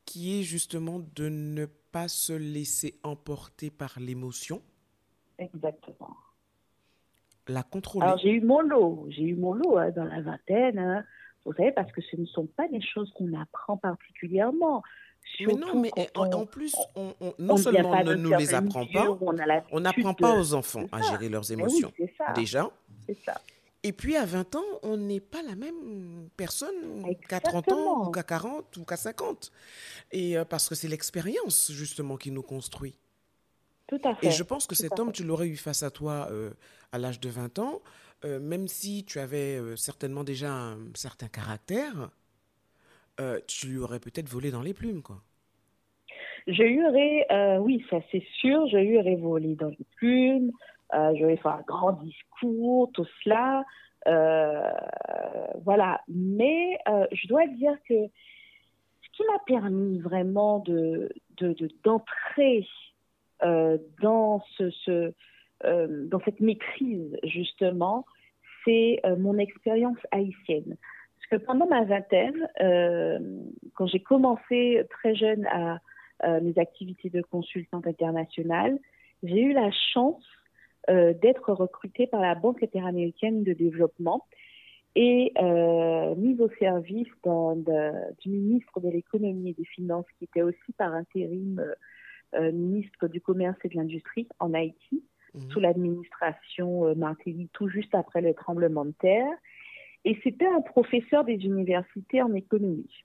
qui 0.06 0.40
est 0.40 0.44
justement 0.44 1.00
de 1.16 1.30
ne 1.30 1.66
pas 1.92 2.08
se 2.08 2.32
laisser 2.32 3.00
emporter 3.04 3.72
par 3.72 4.00
l'émotion. 4.00 4.62
Exactement 5.40 6.16
la 7.48 7.64
contrôler 7.64 8.06
Alors 8.06 8.18
j'ai 8.18 8.32
eu 8.32 8.42
mon 8.42 8.62
lot, 8.62 9.06
j'ai 9.10 9.24
eu 9.24 9.36
mon 9.36 9.54
lot 9.54 9.78
hein, 9.78 9.92
dans 9.92 10.06
la 10.06 10.22
vingtaine, 10.22 10.80
hein. 10.80 11.04
Vous 11.46 11.54
savez, 11.54 11.72
parce 11.72 11.92
que 11.92 12.02
ce 12.02 12.16
ne 12.18 12.26
sont 12.26 12.48
pas 12.48 12.68
des 12.68 12.82
choses 12.82 13.12
qu'on 13.16 13.34
apprend 13.40 13.78
particulièrement. 13.78 14.82
mais 15.40 15.54
non, 15.54 15.80
mais 15.80 15.92
en 16.16 16.46
plus, 16.46 16.76
on, 16.96 17.14
non 17.38 17.58
seulement 17.58 17.92
on 17.92 18.04
ne 18.04 18.16
nous 18.16 18.36
les 18.36 18.54
apprend 18.54 18.86
pas, 18.86 19.08
on 19.72 19.80
n'apprend 19.80 20.14
pas 20.14 20.38
aux 20.38 20.54
enfants 20.54 20.86
à 20.92 21.02
gérer 21.02 21.30
leurs 21.30 21.52
émotions. 21.52 21.92
déjà. 22.36 22.70
Ça. 23.24 23.40
Et 23.84 23.92
puis 23.92 24.16
à 24.16 24.26
20 24.26 24.56
ans, 24.56 24.66
on 24.82 24.98
n'est 24.98 25.20
pas 25.20 25.44
la 25.44 25.56
même 25.56 26.28
personne 26.36 27.16
qu'à 27.30 27.40
30 27.40 27.72
ans, 27.72 28.08
ou 28.08 28.12
qu'à 28.12 28.24
40, 28.24 28.78
ou 28.78 28.84
qu'à 28.84 28.98
50. 28.98 29.52
Et 30.12 30.36
euh, 30.36 30.44
parce 30.44 30.68
que 30.68 30.74
c'est 30.74 30.88
l'expérience, 30.88 31.72
justement, 31.72 32.18
qui 32.18 32.32
nous 32.32 32.42
construit. 32.42 32.98
Tout 33.86 34.02
à 34.04 34.16
fait. 34.16 34.26
Et 34.26 34.32
je 34.32 34.42
pense 34.42 34.66
que 34.66 34.74
cet 34.74 35.00
homme, 35.00 35.12
tu 35.12 35.24
l'aurais 35.24 35.48
eu 35.48 35.56
face 35.56 35.84
à 35.84 35.92
toi 35.92 36.28
à 36.92 36.98
l'âge 36.98 37.20
de 37.20 37.30
20 37.30 37.60
ans, 37.60 37.84
même 38.26 38.68
si 38.68 39.06
tu 39.06 39.20
avais 39.20 39.60
certainement 39.76 40.24
déjà 40.24 40.52
un 40.52 40.78
certain 40.94 41.28
caractère, 41.28 42.10
tu 43.48 43.68
lui 43.68 43.78
aurais 43.78 44.00
peut-être 44.00 44.30
volé 44.30 44.52
dans 44.52 44.62
les 44.62 44.74
plumes, 44.74 45.02
quoi. 45.02 45.22
Je 46.48 47.58
oui, 47.60 47.84
ça 47.90 47.98
c'est 48.12 48.24
sûr, 48.40 48.68
je 48.68 48.78
lui 48.78 48.98
aurais 48.98 49.16
volé 49.16 49.56
dans 49.56 49.70
les 49.70 49.86
plumes, 49.96 50.52
euh, 50.94 51.14
je 51.16 51.36
faire 51.38 51.48
un 51.48 51.64
grand 51.68 51.94
discours, 51.94 52.92
tout 52.94 53.08
cela. 53.24 53.64
Euh, 54.08 54.72
voilà. 55.64 56.02
Mais 56.08 56.78
euh, 56.88 57.08
je 57.12 57.28
dois 57.28 57.48
dire 57.48 57.76
que 57.88 57.96
ce 57.96 59.10
qui 59.14 59.24
m'a 59.32 59.40
permis 59.48 60.00
vraiment 60.00 60.60
de, 60.60 61.10
d'entrer 61.84 62.68
dans, 64.02 64.42
ce 64.58 65.14
dans 65.64 66.20
cette 66.24 66.40
maîtrise, 66.40 67.18
justement, 67.24 68.06
c'est 68.66 69.02
mon 69.18 69.38
expérience 69.38 69.98
haïtienne. 70.12 70.76
Parce 70.76 71.42
que 71.42 71.46
pendant 71.46 71.68
ma 71.68 71.84
vingtaine, 71.84 72.50
quand 73.74 73.88
j'ai 73.88 74.02
commencé 74.02 74.84
très 74.90 75.16
jeune 75.16 75.48
à 75.48 75.80
mes 76.42 76.58
activités 76.58 77.10
de 77.10 77.22
consultante 77.22 77.88
internationale, 77.88 78.78
j'ai 79.24 79.42
eu 79.42 79.54
la 79.54 79.72
chance 79.94 80.24
euh, 80.90 81.14
d'être 81.14 81.52
recrutée 81.52 82.06
par 82.06 82.22
la 82.22 82.36
Banque 82.36 82.62
interaméricaine 82.62 83.44
de 83.44 83.54
développement 83.54 84.24
et 84.96 85.32
euh, 85.42 86.14
mise 86.14 86.40
au 86.40 86.50
service 86.60 87.08
du 88.22 88.30
ministre 88.30 88.80
de 88.80 88.90
l'économie 88.90 89.50
et 89.50 89.54
des 89.54 89.66
finances, 89.66 90.06
qui 90.18 90.26
était 90.26 90.44
aussi 90.44 90.74
par 90.78 90.94
intérim 90.94 91.60
euh, 92.36 92.52
ministre 92.52 93.08
du 93.08 93.20
commerce 93.20 93.58
et 93.64 93.70
de 93.70 93.76
l'industrie 93.76 94.28
en 94.40 94.54
Haïti, 94.54 95.04
mhm. 95.36 95.50
sous 95.52 95.60
l'administration 95.60 96.96
Martelly, 96.96 97.50
tout 97.54 97.68
juste 97.68 97.94
après 97.94 98.22
le 98.22 98.34
tremblement 98.34 98.86
de 98.86 98.94
terre. 99.00 99.34
Et 100.04 100.20
c'était 100.24 100.48
un 100.48 100.62
professeur 100.62 101.24
des 101.24 101.34
universités 101.34 102.22
en 102.22 102.34
économie. 102.34 103.04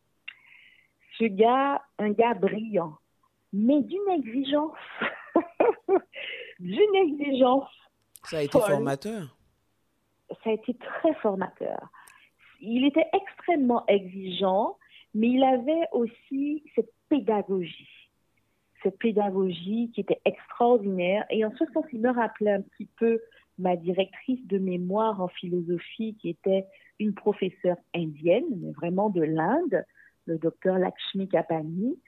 Ce 1.18 1.24
gars, 1.24 1.82
un 1.98 2.10
gars 2.10 2.34
brillant, 2.34 2.96
mais 3.52 3.80
d'une 3.82 4.08
exigence 4.10 4.76
d'une 6.60 6.94
exigence. 6.94 7.70
Ça 8.24 8.38
a 8.38 8.42
été 8.42 8.58
formateur. 8.58 9.36
Ça 10.44 10.50
a 10.50 10.52
été 10.52 10.74
très 10.74 11.14
formateur. 11.14 11.88
Il 12.60 12.84
était 12.84 13.06
extrêmement 13.14 13.84
exigeant, 13.86 14.76
mais 15.14 15.28
il 15.28 15.42
avait 15.42 15.86
aussi 15.92 16.62
cette 16.74 16.92
pédagogie. 17.08 17.99
Cette 18.82 18.98
pédagogie 18.98 19.90
qui 19.94 20.00
était 20.00 20.20
extraordinaire. 20.24 21.24
Et 21.30 21.44
en 21.44 21.52
ce 21.56 21.64
sens, 21.72 21.84
il 21.92 22.00
me 22.00 22.10
rappelait 22.10 22.52
un 22.52 22.62
petit 22.62 22.88
peu 22.98 23.20
ma 23.58 23.76
directrice 23.76 24.44
de 24.46 24.58
mémoire 24.58 25.20
en 25.20 25.28
philosophie, 25.28 26.16
qui 26.20 26.30
était 26.30 26.66
une 26.98 27.14
professeure 27.14 27.76
indienne, 27.94 28.46
mais 28.56 28.72
vraiment 28.72 29.10
de 29.10 29.22
l'Inde, 29.22 29.84
le 30.26 30.38
docteur 30.38 30.78
Lakshmi 30.78 31.28
Kapani. 31.28 31.98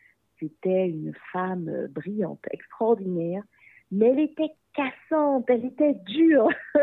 C'était 0.41 0.89
une 0.89 1.13
femme 1.33 1.89
brillante, 1.91 2.41
extraordinaire, 2.51 3.43
mais 3.91 4.09
elle 4.09 4.21
était 4.21 4.53
cassante, 4.75 5.45
elle 5.49 5.67
était 5.67 5.95
dure. 6.07 6.49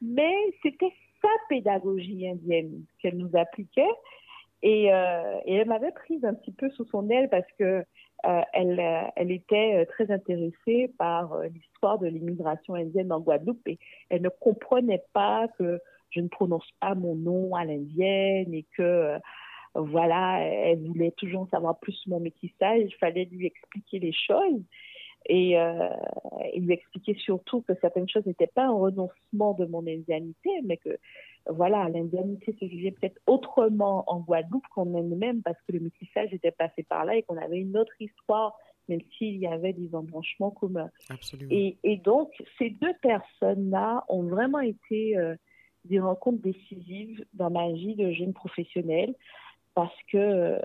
mais 0.00 0.34
c'était 0.62 0.92
sa 1.20 1.28
pédagogie 1.48 2.28
indienne 2.28 2.84
qu'elle 2.98 3.18
nous 3.18 3.36
appliquait. 3.36 3.94
Et, 4.62 4.92
euh, 4.92 5.40
et 5.44 5.56
elle 5.56 5.68
m'avait 5.68 5.92
prise 5.92 6.24
un 6.24 6.34
petit 6.34 6.52
peu 6.52 6.70
sous 6.70 6.84
son 6.86 7.08
aile 7.10 7.28
parce 7.28 7.50
que 7.58 7.64
euh, 7.64 7.82
elle, 8.22 8.80
elle 9.16 9.30
était 9.30 9.86
très 9.86 10.10
intéressée 10.10 10.92
par 10.98 11.32
euh, 11.32 11.48
l'histoire 11.48 11.98
de 11.98 12.06
l'immigration 12.06 12.74
indienne 12.74 13.12
en 13.12 13.20
Guadeloupe 13.20 13.66
et 13.66 13.78
elle 14.10 14.22
ne 14.22 14.28
comprenait 14.28 15.04
pas 15.12 15.48
que 15.58 15.80
je 16.10 16.20
ne 16.20 16.28
prononce 16.28 16.68
pas 16.80 16.94
mon 16.94 17.14
nom 17.14 17.54
à 17.54 17.64
l'indienne 17.64 18.52
et 18.52 18.66
que 18.76 19.18
voilà, 19.74 20.40
elle 20.40 20.86
voulait 20.86 21.12
toujours 21.12 21.48
savoir 21.50 21.78
plus 21.78 21.98
mon 22.06 22.20
métissage. 22.20 22.82
Il 22.82 22.94
fallait 23.00 23.24
lui 23.24 23.46
expliquer 23.46 23.98
les 23.98 24.12
choses. 24.12 24.60
Et 25.26 25.58
euh, 25.58 25.88
lui 26.56 26.74
expliquait 26.74 27.14
surtout 27.14 27.62
que 27.62 27.72
certaines 27.80 28.08
choses 28.08 28.26
n'étaient 28.26 28.48
pas 28.48 28.64
un 28.64 28.72
renoncement 28.72 29.54
de 29.54 29.66
mon 29.66 29.86
indianité, 29.86 30.50
mais 30.64 30.76
que 30.76 30.98
voilà, 31.48 31.88
l'indianité 31.88 32.56
se 32.58 32.64
vivait 32.64 32.92
peut-être 32.92 33.20
autrement 33.26 34.04
en 34.06 34.20
Guadeloupe 34.20 34.66
qu'on 34.74 34.94
aime 34.96 35.16
même 35.16 35.42
parce 35.42 35.58
que 35.66 35.72
le 35.72 35.80
métissage 35.80 36.32
était 36.32 36.50
passé 36.52 36.82
par 36.82 37.04
là 37.04 37.16
et 37.16 37.22
qu'on 37.22 37.36
avait 37.36 37.58
une 37.58 37.76
autre 37.76 37.92
histoire, 38.00 38.56
même 38.88 39.00
s'il 39.16 39.36
y 39.36 39.46
avait 39.46 39.72
des 39.72 39.94
embranchements 39.94 40.50
communs. 40.50 40.90
Et, 41.50 41.76
et, 41.82 41.96
donc, 41.96 42.30
ces 42.58 42.70
deux 42.70 42.94
personnes-là 43.02 44.04
ont 44.08 44.22
vraiment 44.22 44.60
été 44.60 45.16
euh, 45.16 45.34
des 45.84 46.00
rencontres 46.00 46.42
décisives 46.42 47.24
dans 47.34 47.50
ma 47.50 47.70
vie 47.72 47.96
de 47.96 48.12
jeune 48.12 48.32
professionnelle 48.32 49.14
parce 49.74 49.96
que 50.10 50.18
euh, 50.18 50.58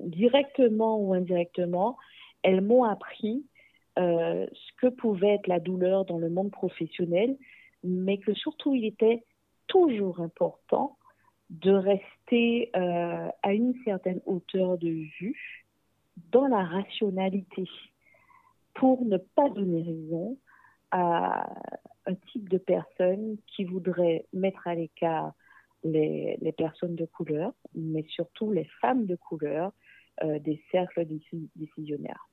directement 0.00 0.98
ou 0.98 1.14
indirectement, 1.14 1.96
elles 2.42 2.60
m'ont 2.60 2.84
appris 2.84 3.44
euh, 3.98 4.46
ce 4.52 4.72
que 4.80 4.86
pouvait 4.88 5.34
être 5.34 5.46
la 5.46 5.60
douleur 5.60 6.04
dans 6.04 6.18
le 6.18 6.30
monde 6.30 6.50
professionnel, 6.50 7.36
mais 7.84 8.18
que 8.18 8.34
surtout 8.34 8.74
il 8.74 8.84
était 8.84 9.24
toujours 9.70 10.20
important 10.20 10.98
de 11.48 11.72
rester 11.72 12.70
euh, 12.76 13.28
à 13.42 13.52
une 13.52 13.74
certaine 13.84 14.20
hauteur 14.26 14.76
de 14.78 14.88
vue 15.18 15.66
dans 16.30 16.46
la 16.46 16.64
rationalité 16.64 17.64
pour 18.74 19.04
ne 19.04 19.16
pas 19.16 19.48
donner 19.48 19.82
raison 19.82 20.38
à 20.90 21.48
un 22.06 22.14
type 22.32 22.48
de 22.48 22.58
personne 22.58 23.36
qui 23.46 23.64
voudrait 23.64 24.26
mettre 24.32 24.66
à 24.66 24.74
l'écart 24.74 25.32
les, 25.84 26.36
les, 26.40 26.52
personnes 26.52 26.94
de 26.94 27.06
couleur, 27.06 27.52
mais 27.74 28.04
surtout 28.10 28.52
les 28.52 28.68
femmes 28.80 29.06
de 29.06 29.16
couleur 29.16 29.72
euh, 30.22 30.38
des 30.40 30.62
cercles 30.70 31.06
décisionnaires. 31.56 32.28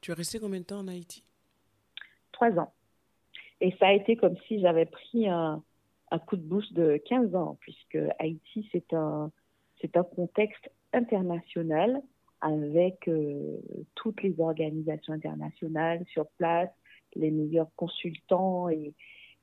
Tu 0.00 0.10
es 0.10 0.14
resté 0.14 0.40
combien 0.40 0.60
de 0.60 0.64
temps 0.64 0.80
en 0.80 0.88
Haïti? 0.88 1.22
Trois 2.32 2.58
ans. 2.58 2.72
Et 3.60 3.74
ça 3.78 3.88
a 3.88 3.92
été 3.92 4.16
comme 4.16 4.36
si 4.48 4.60
j'avais 4.60 4.86
pris 4.86 5.28
un, 5.28 5.62
un, 6.10 6.18
coup 6.18 6.36
de 6.36 6.42
boost 6.42 6.72
de 6.72 6.96
15 7.08 7.34
ans, 7.34 7.56
puisque 7.60 7.98
Haïti, 8.18 8.68
c'est 8.72 8.92
un, 8.92 9.30
c'est 9.80 9.96
un 9.96 10.04
contexte 10.04 10.70
international 10.92 12.02
avec 12.40 13.06
euh, 13.08 13.58
toutes 13.94 14.22
les 14.22 14.40
organisations 14.40 15.12
internationales 15.12 16.04
sur 16.12 16.26
place, 16.38 16.70
les 17.14 17.30
meilleurs 17.30 17.70
consultants 17.76 18.68
et, 18.68 18.94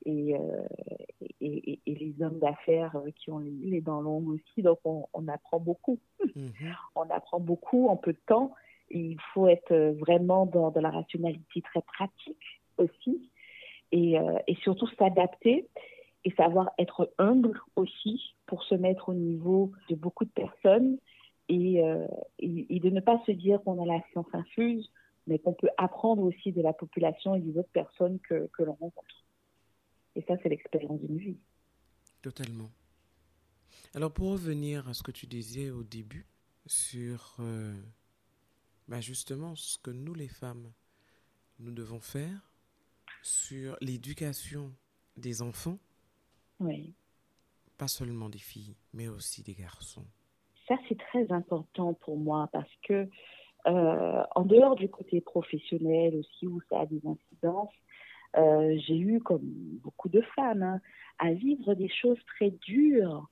et, 0.06 0.36
euh, 0.36 0.68
et, 1.42 1.80
et, 1.86 1.96
les 1.96 2.16
hommes 2.24 2.40
d'affaires 2.40 2.96
qui 3.16 3.30
ont 3.30 3.40
les, 3.40 3.82
dents 3.82 4.02
longues 4.02 4.30
aussi. 4.30 4.62
Donc, 4.62 4.80
on, 4.86 5.06
on 5.14 5.28
apprend 5.28 5.60
beaucoup. 5.60 6.00
Mm-hmm. 6.26 6.76
On 6.96 7.10
apprend 7.10 7.40
beaucoup 7.40 7.88
en 7.90 7.98
peu 7.98 8.14
de 8.14 8.22
temps. 8.26 8.54
Il 8.90 9.18
faut 9.34 9.48
être 9.48 9.76
vraiment 10.00 10.46
dans, 10.46 10.72
la 10.76 10.90
rationalité 10.90 11.62
très 11.62 11.82
pratique 11.82 12.62
aussi 12.78 13.30
et, 13.92 14.18
euh, 14.18 14.40
et 14.48 14.56
surtout 14.56 14.88
s'adapter 14.98 15.68
et 16.28 16.32
savoir 16.36 16.72
être 16.78 17.14
humble 17.20 17.58
aussi 17.78 18.36
pour 18.48 18.62
se 18.64 18.76
mettre 18.76 19.08
au 19.08 19.14
niveau 19.14 19.72
de 19.90 19.96
beaucoup 19.96 20.26
de 20.26 20.30
personnes 20.32 20.98
et, 21.48 21.82
euh, 21.82 22.06
et, 22.40 22.82
de 22.82 22.90
ne 22.90 23.00
pas 23.00 23.24
se 23.26 23.32
dire 23.32 23.64
qu'on 23.64 23.82
a 23.82 23.86
la 23.86 24.02
science 24.12 24.28
infuse, 24.34 24.92
mais 25.26 25.40
qu'on 25.40 25.54
peut 25.54 25.70
apprendre 25.78 26.24
aussi 26.24 26.52
de 26.52 26.62
la 26.62 26.74
population 26.74 27.34
et 27.34 27.40
des 27.40 27.58
autres 27.58 27.72
personnes 27.72 28.20
que, 28.20 28.50
l'on 28.60 28.74
rencontre. 28.74 29.24
Et 30.18 30.22
ça, 30.24 30.36
c'est 30.44 30.50
l'expérience 30.50 31.00
d'une 31.00 31.18
vie. 31.18 31.38
Totalement. 32.22 32.70
Alors, 33.96 34.12
pour 34.12 34.32
revenir 34.32 34.86
à 34.90 34.94
ce 34.94 35.04
que 35.04 35.12
tu 35.12 35.28
disais 35.28 35.70
au 35.70 35.84
début 35.84 36.26
sur 36.66 37.38
bah 38.90 39.00
justement 39.00 39.56
ce 39.56 39.78
que 39.78 39.92
nous 39.92 40.14
les 40.14 40.28
femmes, 40.28 40.74
nous 41.60 41.72
devons 41.72 42.02
faire 42.02 42.52
sur 43.22 43.78
l'éducation 43.80 44.74
des 45.16 45.42
enfants. 45.42 45.80
Oui. 46.60 46.94
Pas 47.78 47.88
seulement 47.88 48.30
des 48.30 48.40
filles, 48.40 48.76
mais 48.94 49.08
aussi 49.08 49.44
des 49.44 49.54
garçons. 49.54 50.06
Ça, 50.68 50.76
c'est 50.90 50.98
très 50.98 51.32
important 51.32 51.94
pour 51.94 52.18
moi 52.18 52.50
parce 52.52 52.72
que, 52.88 53.08
euh, 53.68 54.24
en 54.36 54.44
dehors 54.44 54.76
du 54.76 54.90
côté 54.90 55.22
professionnel 55.22 56.16
aussi, 56.16 56.48
où 56.48 56.60
ça 56.70 56.82
a 56.82 56.86
des 56.86 57.02
incidences, 57.06 57.74
euh, 58.36 58.78
j'ai 58.86 58.98
eu, 58.98 59.20
comme 59.22 59.46
beaucoup 59.84 60.10
de 60.10 60.22
femmes, 60.36 60.64
hein, 60.64 60.82
à 61.20 61.32
vivre 61.34 61.74
des 61.74 61.90
choses 61.90 62.20
très 62.36 62.52
dures 62.52 63.30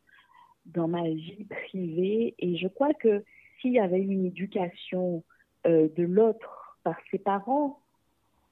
dans 0.66 0.88
ma 0.88 1.04
vie 1.04 1.46
privée. 1.46 2.36
Et 2.40 2.58
je 2.58 2.68
crois 2.68 2.94
que 2.94 3.24
s'il 3.60 3.74
y 3.74 3.80
avait 3.80 4.02
une 4.02 4.26
éducation 4.26 5.24
euh, 5.68 5.90
de 5.96 6.04
l'autre 6.04 6.80
par 6.84 6.96
ses 7.12 7.20
parents, 7.20 7.80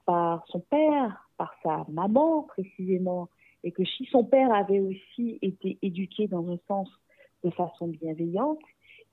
par 0.06 0.46
son 0.48 0.60
père, 0.60 1.30
par 1.38 1.54
sa 1.64 1.86
maman 1.90 2.44
précisément, 2.44 3.30
et 3.64 3.72
que 3.72 3.86
si 3.86 4.06
son 4.06 4.24
père 4.24 4.54
avait 4.54 4.80
aussi 4.80 5.40
été 5.42 5.78
éduqué 5.82 6.28
dans 6.28 6.50
un 6.50 6.60
sens 6.68 6.90
de 7.44 7.50
façon 7.50 7.88
bienveillante, 7.88 8.60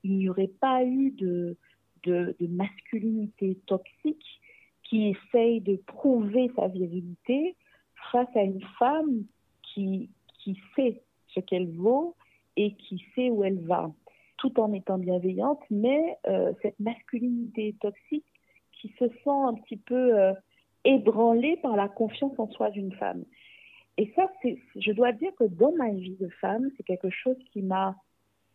il 0.03 0.17
n'y 0.17 0.29
aurait 0.29 0.51
pas 0.59 0.83
eu 0.83 1.11
de, 1.11 1.57
masculinité 2.39 3.57
toxique 3.67 4.41
qui 4.83 5.09
essaye 5.09 5.61
de 5.61 5.75
prouver 5.75 6.51
sa 6.55 6.67
virilité 6.67 7.55
face 8.11 8.35
à 8.35 8.41
une 8.41 8.61
femme 8.79 9.23
qui, 9.61 10.09
qui 10.39 10.59
sait 10.75 11.01
ce 11.27 11.39
qu'elle 11.39 11.69
vaut 11.69 12.15
et 12.57 12.73
qui 12.73 13.03
sait 13.15 13.29
où 13.29 13.43
elle 13.43 13.59
va, 13.59 13.91
tout 14.37 14.59
en 14.59 14.73
étant 14.73 14.97
bienveillante, 14.97 15.61
mais 15.69 16.17
euh, 16.27 16.51
cette 16.61 16.79
masculinité 16.79 17.75
toxique 17.79 18.25
qui 18.73 18.89
se 18.99 19.07
sent 19.07 19.29
un 19.29 19.53
petit 19.53 19.77
peu 19.77 20.19
euh, 20.19 20.33
ébranlée 20.83 21.57
par 21.57 21.75
la 21.75 21.87
confiance 21.87 22.37
en 22.39 22.49
soi 22.49 22.71
d'une 22.71 22.93
femme. 22.93 23.23
Et 24.01 24.11
ça, 24.15 24.25
je 24.75 24.91
dois 24.93 25.11
dire 25.11 25.31
que 25.35 25.43
dans 25.43 25.73
ma 25.73 25.91
vie 25.91 26.15
de 26.19 26.27
femme, 26.41 26.71
c'est 26.75 26.81
quelque 26.81 27.11
chose 27.11 27.37
qui 27.53 27.61
m'a 27.61 27.95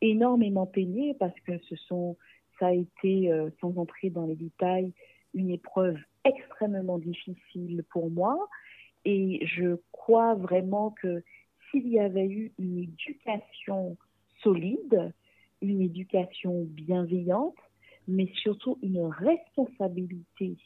énormément 0.00 0.66
peiné 0.66 1.14
parce 1.20 1.38
que 1.46 1.56
ce 1.68 1.76
sont, 1.76 2.16
ça 2.58 2.66
a 2.66 2.72
été, 2.72 3.30
euh, 3.30 3.48
sans 3.60 3.78
entrer 3.78 4.10
dans 4.10 4.26
les 4.26 4.34
détails, 4.34 4.92
une 5.34 5.50
épreuve 5.50 5.98
extrêmement 6.24 6.98
difficile 6.98 7.84
pour 7.90 8.10
moi. 8.10 8.48
Et 9.04 9.46
je 9.46 9.76
crois 9.92 10.34
vraiment 10.34 10.90
que 11.00 11.22
s'il 11.70 11.86
y 11.86 12.00
avait 12.00 12.26
eu 12.26 12.50
une 12.58 12.78
éducation 12.78 13.96
solide, 14.42 15.12
une 15.62 15.80
éducation 15.80 16.64
bienveillante, 16.64 17.54
mais 18.08 18.28
surtout 18.34 18.80
une 18.82 19.02
responsabilité 19.02 20.56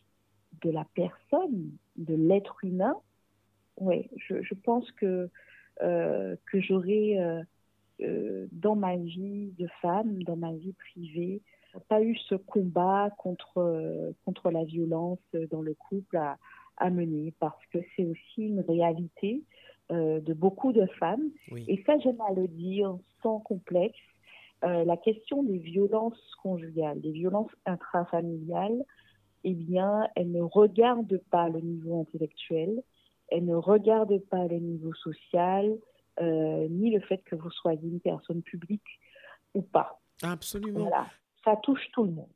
de 0.63 0.71
la 0.71 0.87
personne, 0.95 1.71
de 1.97 2.15
l'être 2.15 2.65
humain, 2.65 2.95
ouais, 3.81 4.09
je, 4.17 4.43
je, 4.43 4.55
pense 4.55 4.91
que, 4.93 5.29
euh, 5.83 6.37
que 6.51 6.61
j'aurais, 6.61 7.19
euh, 7.19 7.43
euh, 8.03 8.47
dans 8.53 8.77
ma 8.77 8.97
vie 8.97 9.53
de 9.59 9.67
femme, 9.83 10.23
dans 10.23 10.37
ma 10.37 10.53
vie 10.53 10.75
privée, 10.75 11.43
pas 11.89 12.03
eu 12.03 12.17
ce 12.17 12.35
combat 12.35 13.11
contre, 13.19 14.13
contre 14.25 14.51
la 14.51 14.65
violence 14.65 15.21
dans 15.53 15.63
le 15.63 15.75
couple 15.75 16.17
à, 16.17 16.37
à 16.77 16.91
mener, 16.91 17.33
parce 17.39 17.65
que 17.67 17.79
c'est 17.95 18.05
aussi 18.05 18.43
une 18.49 18.61
réalité 18.61 19.45
de 19.89 20.33
beaucoup 20.33 20.73
de 20.73 20.87
femmes. 20.99 21.31
Et 21.69 21.81
ça, 21.87 21.97
j'aime 21.99 22.21
à 22.23 22.33
le 22.33 22.49
dire 22.49 22.97
sans 23.23 23.39
complexe. 23.39 24.01
la 24.63 24.97
question 24.97 25.45
des 25.45 25.59
violences 25.59 26.35
conjugales, 26.43 27.01
des 27.01 27.13
violences 27.13 27.53
intrafamiliales, 27.67 28.85
eh 29.45 29.55
bien, 29.55 30.09
elle 30.17 30.33
ne 30.33 30.43
regarde 30.43 31.21
pas 31.31 31.49
le 31.49 31.61
niveau 31.61 32.01
intellectuel, 32.01 32.83
elle 33.31 33.47
ne 33.47 33.55
regarde 33.55 34.19
pas 34.31 34.47
le 34.47 34.59
niveau 34.59 34.93
social, 34.95 35.77
euh, 36.21 36.69
ni 36.69 36.91
le 36.91 37.01
fait 37.01 37.19
que 37.25 37.37
vous 37.37 37.51
soyez 37.51 37.81
une 37.83 38.01
personne 38.01 38.43
publique 38.43 39.01
ou 39.55 39.63
pas. 39.63 40.01
Absolument. 40.23 40.81
Voilà. 40.81 41.07
Ça 41.45 41.57
touche 41.57 41.91
tout 41.93 42.05
le 42.05 42.11
monde. 42.11 42.29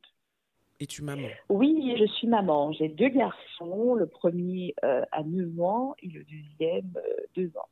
Et 0.79 0.87
tu 0.87 1.03
maman 1.03 1.27
Oui, 1.49 1.95
je 1.97 2.05
suis 2.05 2.27
maman. 2.27 2.71
J'ai 2.73 2.89
deux 2.89 3.09
garçons, 3.09 3.95
le 3.95 4.07
premier 4.07 4.73
euh, 4.83 5.03
a 5.11 5.23
9 5.23 5.59
ans 5.61 5.95
et 6.01 6.09
le 6.09 6.23
deuxième 6.23 6.91
euh, 6.97 7.25
2 7.35 7.51
ans. 7.57 7.69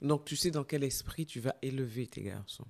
Donc 0.00 0.24
tu 0.24 0.36
sais 0.36 0.50
dans 0.50 0.64
quel 0.64 0.84
esprit 0.84 1.26
tu 1.26 1.40
vas 1.40 1.54
élever 1.60 2.06
tes 2.06 2.22
garçons 2.22 2.66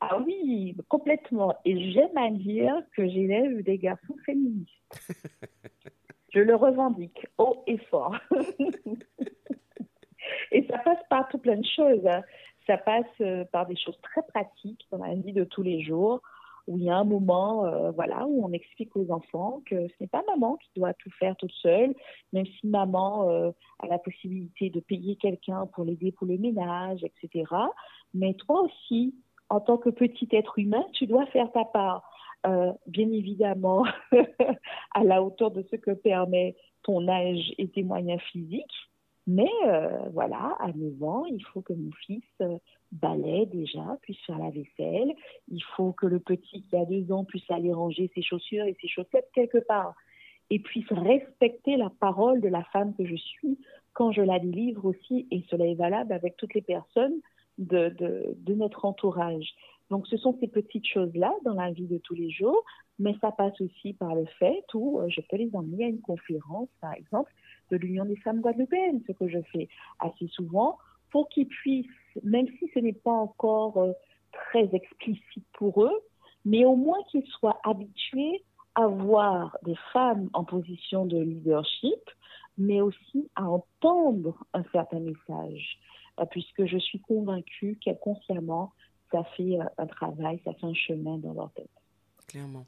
Ah 0.00 0.18
oui, 0.18 0.76
complètement. 0.88 1.54
Et 1.64 1.92
j'aime 1.92 2.16
à 2.16 2.30
dire 2.30 2.74
que 2.96 3.08
j'élève 3.08 3.62
des 3.62 3.78
garçons 3.78 4.16
féministes. 4.24 4.70
Je 6.36 6.42
le 6.42 6.54
revendique 6.54 7.26
haut 7.38 7.64
et 7.66 7.78
fort. 7.78 8.14
et 10.52 10.66
ça 10.66 10.78
passe 10.80 10.98
par 11.08 11.26
tout 11.28 11.38
plein 11.38 11.56
de 11.56 11.64
choses. 11.64 12.06
Hein. 12.06 12.22
Ça 12.66 12.76
passe 12.76 13.06
euh, 13.22 13.46
par 13.46 13.64
des 13.64 13.76
choses 13.76 13.98
très 14.02 14.20
pratiques 14.22 14.86
dans 14.90 14.98
la 14.98 15.14
vie 15.14 15.32
de 15.32 15.44
tous 15.44 15.62
les 15.62 15.82
jours, 15.82 16.20
où 16.66 16.76
il 16.76 16.84
y 16.84 16.90
a 16.90 16.96
un 16.98 17.04
moment, 17.04 17.64
euh, 17.64 17.90
voilà, 17.92 18.26
où 18.26 18.44
on 18.44 18.52
explique 18.52 18.94
aux 18.96 19.10
enfants 19.10 19.62
que 19.64 19.88
ce 19.88 19.94
n'est 19.98 20.08
pas 20.08 20.22
maman 20.28 20.56
qui 20.56 20.68
doit 20.76 20.92
tout 20.92 21.10
faire 21.18 21.36
toute 21.36 21.52
seule, 21.52 21.94
même 22.34 22.44
si 22.44 22.66
maman 22.66 23.30
euh, 23.30 23.50
a 23.78 23.86
la 23.86 23.98
possibilité 23.98 24.68
de 24.68 24.80
payer 24.80 25.16
quelqu'un 25.16 25.64
pour 25.64 25.84
l'aider 25.84 26.12
pour 26.12 26.26
le 26.26 26.36
ménage, 26.36 27.02
etc. 27.02 27.50
Mais 28.12 28.34
toi 28.34 28.60
aussi, 28.60 29.14
en 29.48 29.60
tant 29.60 29.78
que 29.78 29.88
petit 29.88 30.28
être 30.32 30.58
humain, 30.58 30.84
tu 30.92 31.06
dois 31.06 31.24
faire 31.28 31.50
ta 31.52 31.64
part. 31.64 32.02
Euh, 32.46 32.72
bien 32.86 33.10
évidemment 33.10 33.84
à 34.94 35.02
la 35.02 35.22
hauteur 35.22 35.50
de 35.50 35.64
ce 35.70 35.76
que 35.76 35.90
permet 35.90 36.54
ton 36.82 37.08
âge 37.08 37.52
et 37.58 37.68
tes 37.68 37.82
moyens 37.82 38.20
physiques. 38.30 38.88
Mais 39.26 39.50
euh, 39.66 40.08
voilà, 40.12 40.56
à 40.60 40.70
9 40.72 41.02
ans, 41.02 41.24
il 41.24 41.44
faut 41.46 41.60
que 41.60 41.72
mon 41.72 41.90
fils 42.06 42.22
euh, 42.42 42.58
balaie 42.92 43.46
déjà, 43.46 43.98
puisse 44.02 44.20
faire 44.24 44.38
la 44.38 44.50
vaisselle. 44.50 45.12
Il 45.48 45.62
faut 45.76 45.92
que 45.92 46.06
le 46.06 46.20
petit 46.20 46.62
qui 46.62 46.76
a 46.76 46.84
2 46.84 47.10
ans 47.10 47.24
puisse 47.24 47.50
aller 47.50 47.72
ranger 47.72 48.10
ses 48.14 48.22
chaussures 48.22 48.64
et 48.64 48.76
ses 48.80 48.86
chaussettes 48.86 49.28
quelque 49.34 49.58
part. 49.58 49.94
Et 50.50 50.60
puisse 50.60 50.90
respecter 50.92 51.76
la 51.76 51.90
parole 51.90 52.40
de 52.40 52.48
la 52.48 52.62
femme 52.64 52.94
que 52.94 53.04
je 53.04 53.16
suis 53.16 53.58
quand 53.94 54.12
je 54.12 54.22
la 54.22 54.38
délivre 54.38 54.84
aussi. 54.84 55.26
Et 55.32 55.42
cela 55.50 55.66
est 55.66 55.74
valable 55.74 56.12
avec 56.12 56.36
toutes 56.36 56.54
les 56.54 56.62
personnes 56.62 57.20
de, 57.58 58.54
notre 58.54 58.84
entourage. 58.84 59.54
Donc, 59.90 60.06
ce 60.08 60.16
sont 60.16 60.36
ces 60.40 60.48
petites 60.48 60.86
choses-là 60.86 61.32
dans 61.44 61.54
la 61.54 61.70
vie 61.70 61.86
de 61.86 61.98
tous 61.98 62.14
les 62.14 62.30
jours, 62.30 62.64
mais 62.98 63.14
ça 63.20 63.30
passe 63.30 63.60
aussi 63.60 63.92
par 63.92 64.14
le 64.14 64.24
fait 64.38 64.64
où 64.74 65.00
euh, 65.00 65.08
je 65.08 65.20
peux 65.20 65.36
les 65.36 65.50
emmener 65.54 65.84
à 65.84 65.88
une 65.88 66.00
conférence, 66.00 66.68
par 66.80 66.92
exemple, 66.94 67.32
de 67.70 67.76
l'Union 67.76 68.04
des 68.04 68.16
femmes 68.16 68.40
guadeloupéennes, 68.40 69.02
ce 69.06 69.12
que 69.12 69.28
je 69.28 69.38
fais 69.52 69.68
assez 70.00 70.26
souvent, 70.28 70.78
pour 71.10 71.28
qu'ils 71.28 71.48
puissent, 71.48 71.86
même 72.22 72.48
si 72.58 72.68
ce 72.74 72.80
n'est 72.80 72.92
pas 72.92 73.12
encore 73.12 73.78
euh, 73.78 73.92
très 74.32 74.68
explicite 74.74 75.46
pour 75.52 75.84
eux, 75.84 76.02
mais 76.44 76.64
au 76.64 76.76
moins 76.76 77.02
qu'ils 77.10 77.26
soient 77.26 77.60
habitués 77.64 78.42
à 78.74 78.86
voir 78.86 79.56
des 79.62 79.76
femmes 79.92 80.28
en 80.32 80.44
position 80.44 81.06
de 81.06 81.18
leadership, 81.18 82.10
mais 82.58 82.80
aussi 82.80 83.30
à 83.34 83.48
entendre 83.48 84.36
un 84.52 84.62
certain 84.72 85.00
message, 85.00 85.78
euh, 86.20 86.24
puisque 86.30 86.66
je 86.66 86.78
suis 86.78 87.00
convaincue 87.00 87.78
qu'inconsciemment, 87.82 88.72
ça 89.10 89.24
fait 89.36 89.58
un 89.78 89.86
travail, 89.86 90.40
ça 90.44 90.52
fait 90.54 90.66
un 90.66 90.74
chemin 90.74 91.18
dans 91.18 91.32
leur 91.32 91.52
tête. 91.52 91.70
Clairement. 92.26 92.66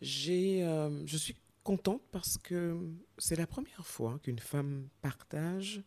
J'ai, 0.00 0.62
euh, 0.64 1.06
je 1.06 1.16
suis 1.16 1.36
contente 1.62 2.02
parce 2.12 2.38
que 2.38 2.78
c'est 3.18 3.36
la 3.36 3.46
première 3.46 3.86
fois 3.86 4.18
qu'une 4.22 4.38
femme 4.38 4.88
partage 5.00 5.82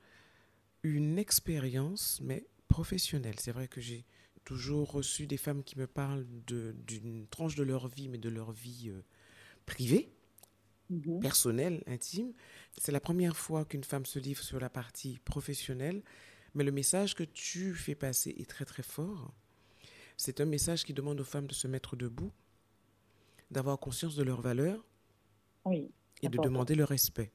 une 0.83 1.17
expérience, 1.17 2.19
mais 2.23 2.45
professionnelle. 2.67 3.35
C'est 3.39 3.51
vrai 3.51 3.67
que 3.67 3.81
j'ai 3.81 4.05
toujours 4.45 4.91
reçu 4.91 5.27
des 5.27 5.37
femmes 5.37 5.63
qui 5.63 5.77
me 5.77 5.87
parlent 5.87 6.25
d'une 6.47 7.27
tranche 7.27 7.55
de 7.55 7.63
leur 7.63 7.87
vie, 7.87 8.07
mais 8.07 8.17
de 8.17 8.29
leur 8.29 8.51
vie 8.51 8.89
euh, 8.89 9.01
privée, 9.65 10.11
mm-hmm. 10.91 11.19
personnelle, 11.19 11.83
intime. 11.87 12.33
C'est 12.77 12.91
la 12.91 12.99
première 12.99 13.35
fois 13.35 13.65
qu'une 13.65 13.83
femme 13.83 14.05
se 14.05 14.19
livre 14.19 14.43
sur 14.43 14.59
la 14.59 14.69
partie 14.69 15.19
professionnelle, 15.25 16.01
mais 16.55 16.63
le 16.63 16.71
message 16.71 17.15
que 17.15 17.23
tu 17.23 17.73
fais 17.73 17.95
passer 17.95 18.35
est 18.39 18.49
très 18.49 18.65
très 18.65 18.83
fort. 18.83 19.33
C'est 20.21 20.41
un 20.41 20.45
message 20.45 20.83
qui 20.83 20.93
demande 20.93 21.21
aux 21.21 21.23
femmes 21.23 21.47
de 21.47 21.53
se 21.53 21.65
mettre 21.65 21.95
debout, 21.95 22.33
d'avoir 23.51 23.79
conscience 23.79 24.17
de 24.17 24.23
leurs 24.23 24.41
valeurs 24.41 24.83
oui, 25.63 25.89
et 26.21 26.27
de 26.27 26.37
demander 26.39 26.75
le 26.75 26.83
respect. 26.83 27.31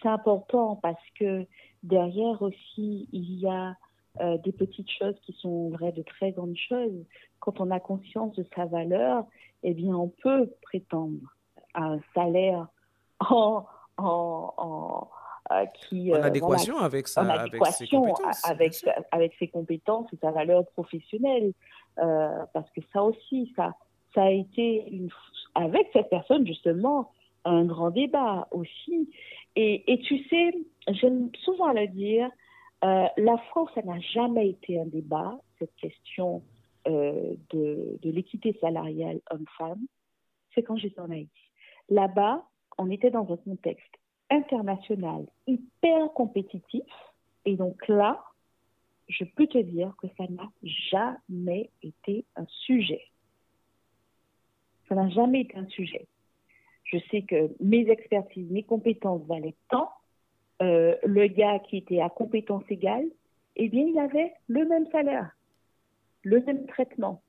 C'est 0.00 0.08
important 0.08 0.76
parce 0.76 1.04
que 1.20 1.46
derrière 1.82 2.40
aussi, 2.40 3.06
il 3.12 3.38
y 3.38 3.46
a 3.46 3.76
euh, 4.22 4.38
des 4.38 4.52
petites 4.52 4.88
choses 4.90 5.14
qui 5.26 5.34
sont 5.34 5.68
vraies 5.68 5.92
de 5.92 6.00
très 6.00 6.32
grandes 6.32 6.56
choses. 6.56 7.04
Quand 7.40 7.60
on 7.60 7.70
a 7.70 7.80
conscience 7.80 8.34
de 8.36 8.46
sa 8.56 8.64
valeur, 8.64 9.26
eh 9.62 9.74
bien, 9.74 9.94
on 9.94 10.08
peut 10.08 10.50
prétendre 10.62 11.20
à 11.74 11.84
un 11.84 12.00
salaire 12.14 12.66
en, 13.20 13.66
en, 13.98 15.10
qui 15.74 16.12
en 16.12 16.16
euh, 16.16 16.22
adéquation 16.22 16.78
avec 16.78 17.08
ça, 17.08 17.22
avec 17.22 17.64
ses 17.66 17.86
compétences, 17.88 18.44
avec, 18.44 18.72
avec 19.12 19.34
ses 19.38 19.48
compétences 19.48 20.12
et 20.12 20.16
sa 20.16 20.30
valeur 20.30 20.66
professionnelle, 20.66 21.52
euh, 21.98 22.44
parce 22.52 22.70
que 22.70 22.80
ça 22.92 23.02
aussi, 23.02 23.52
ça, 23.56 23.74
ça 24.14 24.24
a 24.24 24.30
été 24.30 24.88
une, 24.90 25.08
avec 25.54 25.88
cette 25.92 26.10
personne 26.10 26.46
justement 26.46 27.12
un 27.44 27.64
grand 27.64 27.90
débat 27.90 28.48
aussi. 28.50 29.08
Et, 29.54 29.90
et 29.92 29.98
tu 30.00 30.22
sais, 30.28 30.54
j'aime 30.88 31.30
souvent 31.44 31.72
le 31.72 31.86
dire, 31.86 32.28
euh, 32.84 33.06
la 33.16 33.38
France, 33.50 33.70
ça 33.74 33.82
n'a 33.82 34.00
jamais 34.00 34.50
été 34.50 34.80
un 34.80 34.86
débat, 34.86 35.38
cette 35.58 35.74
question 35.76 36.42
euh, 36.88 37.34
de, 37.50 37.98
de 38.02 38.10
l'équité 38.10 38.56
salariale 38.60 39.20
homme-femme. 39.30 39.86
C'est 40.54 40.62
quand 40.62 40.76
j'étais 40.76 41.00
en 41.00 41.10
Haïti. 41.10 41.30
Là-bas, 41.88 42.44
on 42.78 42.90
était 42.90 43.10
dans 43.10 43.32
un 43.32 43.36
contexte 43.36 43.94
international 44.30 45.26
hyper 45.46 46.12
compétitif. 46.14 46.84
Et 47.44 47.56
donc 47.56 47.86
là, 47.88 48.22
je 49.08 49.24
peux 49.24 49.46
te 49.46 49.58
dire 49.58 49.94
que 50.00 50.08
ça 50.16 50.24
n'a 50.28 50.50
jamais 50.90 51.70
été 51.82 52.24
un 52.36 52.46
sujet. 52.46 53.02
Ça 54.88 54.94
n'a 54.94 55.08
jamais 55.10 55.42
été 55.42 55.56
un 55.56 55.66
sujet. 55.68 56.06
Je 56.84 56.98
sais 57.10 57.22
que 57.22 57.50
mes 57.60 57.88
expertises, 57.90 58.50
mes 58.50 58.62
compétences 58.62 59.22
valaient 59.26 59.56
tant. 59.68 59.90
Euh, 60.62 60.96
le 61.04 61.26
gars 61.26 61.58
qui 61.58 61.78
était 61.78 62.00
à 62.00 62.08
compétence 62.08 62.64
égale, 62.70 63.06
eh 63.56 63.68
bien, 63.68 63.84
il 63.86 63.98
avait 63.98 64.32
le 64.48 64.64
même 64.66 64.86
salaire, 64.90 65.36
le 66.22 66.40
même 66.42 66.66
traitement. 66.66 67.22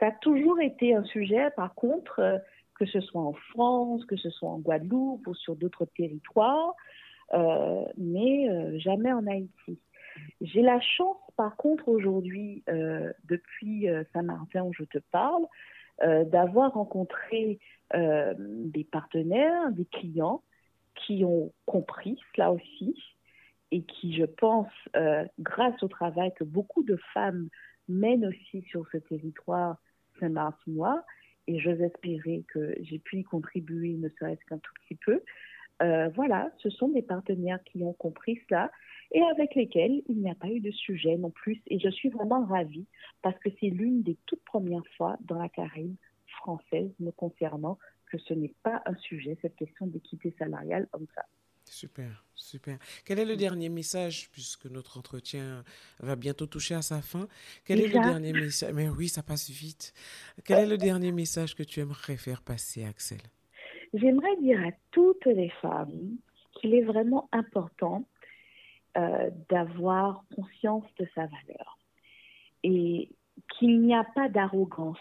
Ça 0.00 0.08
a 0.08 0.12
toujours 0.12 0.60
été 0.60 0.94
un 0.94 1.04
sujet, 1.04 1.50
par 1.56 1.74
contre, 1.74 2.20
euh, 2.20 2.38
que 2.78 2.86
ce 2.86 3.00
soit 3.00 3.22
en 3.22 3.32
France, 3.32 4.04
que 4.06 4.16
ce 4.16 4.30
soit 4.30 4.48
en 4.48 4.58
Guadeloupe 4.58 5.26
ou 5.26 5.34
sur 5.34 5.56
d'autres 5.56 5.84
territoires, 5.84 6.74
euh, 7.34 7.84
mais 7.96 8.48
euh, 8.48 8.78
jamais 8.78 9.12
en 9.12 9.26
Haïti. 9.26 9.78
J'ai 10.40 10.62
la 10.62 10.80
chance, 10.80 11.16
par 11.36 11.56
contre, 11.56 11.88
aujourd'hui, 11.88 12.62
euh, 12.68 13.12
depuis 13.24 13.86
Saint-Martin 14.12 14.64
où 14.64 14.72
je 14.72 14.84
te 14.84 14.98
parle, 15.10 15.44
d'avoir 16.00 16.74
rencontré 16.74 17.58
des 17.92 18.84
partenaires, 18.84 19.72
des 19.72 19.84
clients 19.84 20.42
qui 20.94 21.24
ont 21.24 21.52
compris 21.66 22.16
cela 22.32 22.52
aussi 22.52 22.94
et 23.72 23.82
qui, 23.82 24.16
je 24.16 24.24
pense, 24.24 24.68
grâce 25.40 25.82
au 25.82 25.88
travail 25.88 26.32
que 26.36 26.44
beaucoup 26.44 26.84
de 26.84 26.96
femmes 27.12 27.48
mènent 27.88 28.26
aussi 28.26 28.62
sur 28.70 28.86
ce 28.92 28.98
territoire 28.98 29.78
saint-martinois, 30.20 31.02
et 31.48 31.58
j'ose 31.58 31.80
espérer 31.80 32.44
que 32.48 32.74
j'ai 32.82 32.98
pu 32.98 33.18
y 33.18 33.24
contribuer, 33.24 33.94
ne 33.94 34.08
serait-ce 34.10 34.44
qu'un 34.44 34.58
tout 34.58 34.72
petit 34.84 34.94
peu. 34.94 35.22
Euh, 35.80 36.08
voilà, 36.14 36.52
ce 36.58 36.70
sont 36.70 36.88
des 36.88 37.02
partenaires 37.02 37.62
qui 37.64 37.82
ont 37.82 37.92
compris 37.92 38.40
cela 38.48 38.70
et 39.12 39.22
avec 39.32 39.54
lesquels 39.54 40.02
il 40.08 40.18
n'y 40.18 40.30
a 40.30 40.34
pas 40.34 40.48
eu 40.48 40.60
de 40.60 40.70
sujet 40.70 41.16
non 41.16 41.30
plus. 41.30 41.62
Et 41.68 41.78
je 41.78 41.88
suis 41.88 42.10
vraiment 42.10 42.44
ravie 42.44 42.86
parce 43.22 43.38
que 43.38 43.48
c'est 43.60 43.70
l'une 43.70 44.02
des 44.02 44.16
toutes 44.26 44.44
premières 44.44 44.86
fois 44.96 45.16
dans 45.20 45.38
la 45.38 45.48
Caraïbe 45.48 45.96
française 46.26 46.90
me 47.00 47.10
concernant 47.10 47.78
que 48.10 48.18
ce 48.18 48.34
n'est 48.34 48.54
pas 48.62 48.82
un 48.86 48.94
sujet, 48.96 49.38
cette 49.40 49.56
question 49.56 49.86
d'équité 49.86 50.34
salariale 50.38 50.88
homme-femme. 50.92 51.24
Super, 51.64 52.24
super. 52.38 52.78
Quel 53.04 53.18
est 53.18 53.24
le 53.24 53.36
dernier 53.36 53.68
message, 53.68 54.30
puisque 54.30 54.66
notre 54.66 54.98
entretien 54.98 55.64
va 56.00 56.16
bientôt 56.16 56.46
toucher 56.46 56.74
à 56.74 56.82
sa 56.82 57.02
fin 57.02 57.28
Quel 57.64 57.80
est 57.80 57.88
le 57.88 58.00
dernier 58.00 58.32
message? 58.32 58.72
Mais 58.72 58.88
oui, 58.88 59.08
ça 59.08 59.22
passe 59.22 59.50
vite. 59.50 59.92
Quel 60.44 60.58
est 60.60 60.66
le 60.66 60.78
dernier 60.78 61.12
message 61.12 61.54
que 61.54 61.62
tu 61.62 61.80
aimerais 61.80 62.16
faire 62.16 62.42
passer, 62.42 62.84
Axel? 62.84 63.18
J'aimerais 63.94 64.36
dire 64.40 64.60
à 64.66 64.70
toutes 64.90 65.26
les 65.26 65.50
femmes 65.62 66.16
qu'il 66.54 66.74
est 66.74 66.82
vraiment 66.82 67.28
important 67.32 68.04
euh, 68.96 69.30
d'avoir 69.48 70.24
conscience 70.34 70.84
de 70.98 71.06
sa 71.14 71.26
valeur 71.26 71.78
et 72.64 73.10
qu'il 73.56 73.80
n'y 73.80 73.94
a 73.94 74.04
pas 74.04 74.28
d'arrogance, 74.28 74.98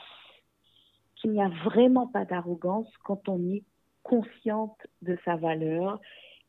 qu'il 1.16 1.32
n'y 1.32 1.42
a 1.42 1.50
vraiment 1.66 2.08
pas 2.08 2.26
d'arrogance 2.26 2.88
quand 3.04 3.28
on 3.28 3.40
est 3.52 3.64
consciente 4.04 4.78
de 5.02 5.18
sa 5.26 5.36
valeur 5.36 6.00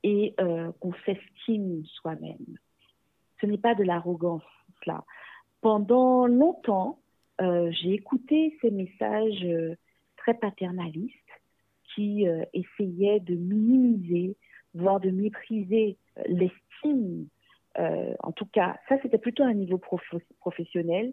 et 0.03 0.35
euh, 0.41 0.71
qu'on 0.81 0.93
s'estime 1.05 1.85
soi-même. 2.01 2.59
Ce 3.41 3.47
n'est 3.47 3.59
pas 3.59 3.75
de 3.75 3.85
l'arrogance, 3.85 4.43
cela. 4.83 5.05
Pendant 5.61 6.27
longtemps, 6.27 6.99
euh, 7.41 7.71
j'ai 7.73 7.95
écouté 7.95 8.57
ces 8.61 8.71
messages 8.71 9.45
euh, 9.45 9.77
très 10.17 10.35
paternalistes 10.35 11.15
qui 11.95 12.27
essayaient 12.53 13.19
de 13.19 13.35
minimiser, 13.35 14.37
voire 14.73 15.01
de 15.01 15.11
mépriser 15.11 15.97
l'estime. 16.27 17.27
en 17.77 18.31
tout 18.31 18.47
cas, 18.47 18.79
ça 18.89 18.99
c'était 19.03 19.19
plutôt 19.19 19.43
un 19.43 19.55
niveau 19.55 19.79
professionnel 20.39 21.13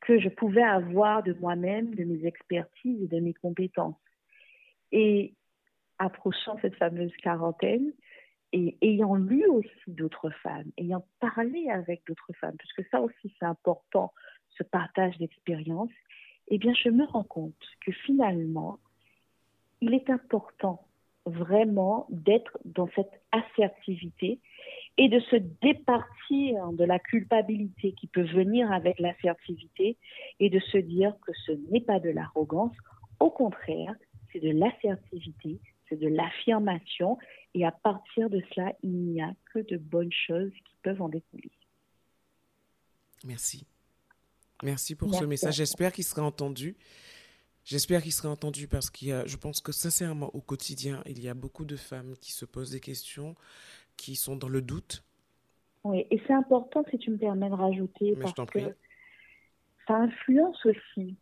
que 0.00 0.18
je 0.18 0.30
pouvais 0.30 0.62
avoir 0.62 1.22
de 1.24 1.34
moi-même, 1.34 1.94
de 1.94 2.04
mes 2.04 2.24
expertises 2.26 3.02
et 3.02 3.06
de 3.06 3.20
mes 3.20 3.34
compétences. 3.34 4.00
Et 4.92 5.34
approchant 5.98 6.56
cette 6.62 6.76
fameuse 6.76 7.14
quarantaine, 7.22 7.92
et 8.54 8.76
ayant 8.82 9.16
lu 9.16 9.44
aussi 9.46 9.68
d'autres 9.88 10.30
femmes, 10.30 10.70
ayant 10.78 11.04
parlé 11.18 11.68
avec 11.70 12.02
d'autres 12.06 12.32
femmes, 12.40 12.54
puisque 12.56 12.88
ça 12.88 13.00
aussi 13.00 13.34
c'est 13.38 13.44
important, 13.44 14.12
ce 14.50 14.62
partage 14.62 15.18
d'expérience, 15.18 15.90
eh 16.48 16.58
bien 16.58 16.72
je 16.72 16.88
me 16.88 17.04
rends 17.04 17.24
compte 17.24 17.66
que 17.84 17.90
finalement, 17.90 18.78
il 19.80 19.92
est 19.92 20.08
important 20.08 20.86
vraiment 21.26 22.06
d'être 22.10 22.56
dans 22.64 22.88
cette 22.94 23.20
assertivité 23.32 24.38
et 24.98 25.08
de 25.08 25.18
se 25.18 25.36
départir 25.60 26.70
de 26.74 26.84
la 26.84 27.00
culpabilité 27.00 27.90
qui 27.92 28.06
peut 28.06 28.22
venir 28.22 28.70
avec 28.70 29.00
l'assertivité 29.00 29.98
et 30.38 30.48
de 30.48 30.60
se 30.60 30.78
dire 30.78 31.16
que 31.26 31.32
ce 31.44 31.52
n'est 31.72 31.80
pas 31.80 31.98
de 31.98 32.10
l'arrogance, 32.10 32.76
au 33.18 33.30
contraire, 33.30 33.96
c'est 34.32 34.38
de 34.38 34.50
l'assertivité, 34.50 35.58
c'est 35.94 36.00
de 36.00 36.08
l'affirmation 36.08 37.18
et 37.54 37.64
à 37.64 37.72
partir 37.72 38.30
de 38.30 38.42
cela, 38.54 38.72
il 38.82 38.90
n'y 38.90 39.22
a 39.22 39.32
que 39.52 39.60
de 39.60 39.76
bonnes 39.76 40.12
choses 40.12 40.52
qui 40.52 40.74
peuvent 40.82 41.00
en 41.00 41.08
découler. 41.08 41.52
Merci. 43.24 43.66
Merci 44.62 44.94
pour 44.94 45.14
ce 45.14 45.24
message. 45.24 45.56
J'espère 45.56 45.92
qu'il 45.92 46.04
sera 46.04 46.22
entendu. 46.22 46.76
J'espère 47.64 48.02
qu'il 48.02 48.12
sera 48.12 48.28
entendu 48.28 48.68
parce 48.68 48.90
qu'il 48.90 49.08
y 49.08 49.12
a, 49.12 49.24
je 49.24 49.36
pense 49.36 49.60
que 49.60 49.72
sincèrement, 49.72 50.34
au 50.34 50.40
quotidien, 50.40 51.02
il 51.06 51.22
y 51.22 51.28
a 51.28 51.34
beaucoup 51.34 51.64
de 51.64 51.76
femmes 51.76 52.14
qui 52.20 52.32
se 52.32 52.44
posent 52.44 52.70
des 52.70 52.80
questions, 52.80 53.34
qui 53.96 54.16
sont 54.16 54.36
dans 54.36 54.48
le 54.48 54.60
doute. 54.60 55.02
Oui, 55.84 56.06
et 56.10 56.20
c'est 56.26 56.32
important, 56.32 56.84
si 56.90 56.98
tu 56.98 57.10
me 57.10 57.16
permets 57.16 57.48
de 57.48 57.54
rajouter, 57.54 58.16
parce 58.16 58.50
que 58.50 58.74
ça 59.86 59.96
influence 59.96 60.64
aussi 60.66 61.16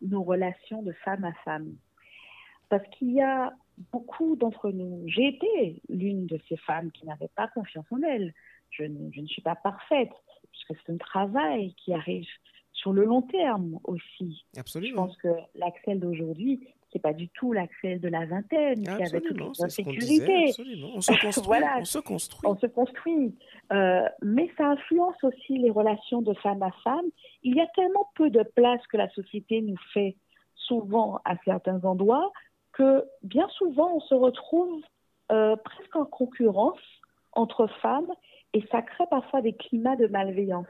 nos 0.00 0.22
relations 0.22 0.82
de 0.82 0.92
femme 1.04 1.24
à 1.24 1.32
femme. 1.44 1.74
Parce 2.68 2.86
qu'il 2.90 3.12
y 3.12 3.20
a 3.20 3.52
beaucoup 3.92 4.36
d'entre 4.36 4.70
nous, 4.70 5.02
j'ai 5.06 5.28
été 5.28 5.82
l'une 5.88 6.26
de 6.26 6.38
ces 6.48 6.56
femmes 6.56 6.90
qui 6.92 7.06
n'avaient 7.06 7.30
pas 7.34 7.48
confiance 7.48 7.86
en 7.90 8.02
elles. 8.02 8.32
Je 8.70 8.84
ne, 8.84 9.10
je 9.12 9.20
ne 9.20 9.26
suis 9.26 9.42
pas 9.42 9.54
parfaite, 9.54 10.10
puisque 10.50 10.80
c'est 10.84 10.92
un 10.92 10.96
travail 10.96 11.74
qui 11.74 11.92
arrive 11.92 12.26
sur 12.72 12.92
le 12.92 13.04
long 13.04 13.22
terme 13.22 13.78
aussi. 13.84 14.44
Absolument. 14.56 14.90
Je 14.90 14.94
pense 14.94 15.16
que 15.18 15.28
l'Axel 15.54 16.00
d'aujourd'hui, 16.00 16.68
c'est 16.92 16.98
pas 17.00 17.12
du 17.12 17.28
tout 17.28 17.52
l'Axel 17.52 18.00
de 18.00 18.08
la 18.08 18.24
vingtaine, 18.26 18.82
qui 18.82 18.90
avait 18.90 19.20
toutes 19.20 19.40
les 19.40 19.64
insécurités. 19.64 20.52
On 20.94 21.00
se 21.00 21.12
construit. 21.20 21.44
voilà. 21.46 21.78
On 21.80 21.84
se 21.84 21.98
construit. 21.98 22.48
On 22.48 22.56
se 22.56 22.66
construit. 22.66 23.34
Euh, 23.72 24.08
mais 24.22 24.50
ça 24.56 24.68
influence 24.68 25.16
aussi 25.22 25.58
les 25.58 25.70
relations 25.70 26.22
de 26.22 26.34
femme 26.34 26.62
à 26.62 26.70
femme. 26.84 27.06
Il 27.42 27.56
y 27.56 27.60
a 27.60 27.66
tellement 27.74 28.10
peu 28.14 28.30
de 28.30 28.42
place 28.54 28.80
que 28.88 28.96
la 28.96 29.08
société 29.10 29.60
nous 29.60 29.78
fait 29.92 30.16
souvent 30.54 31.20
à 31.24 31.36
certains 31.44 31.84
endroits 31.84 32.32
que 32.74 33.04
bien 33.22 33.48
souvent 33.50 33.94
on 33.94 34.00
se 34.00 34.14
retrouve 34.14 34.82
euh, 35.32 35.56
presque 35.56 35.96
en 35.96 36.04
concurrence 36.04 36.80
entre 37.32 37.66
femmes 37.80 38.12
et 38.52 38.64
ça 38.70 38.82
crée 38.82 39.06
parfois 39.10 39.40
des 39.40 39.54
climats 39.54 39.96
de 39.96 40.06
malveillance. 40.06 40.66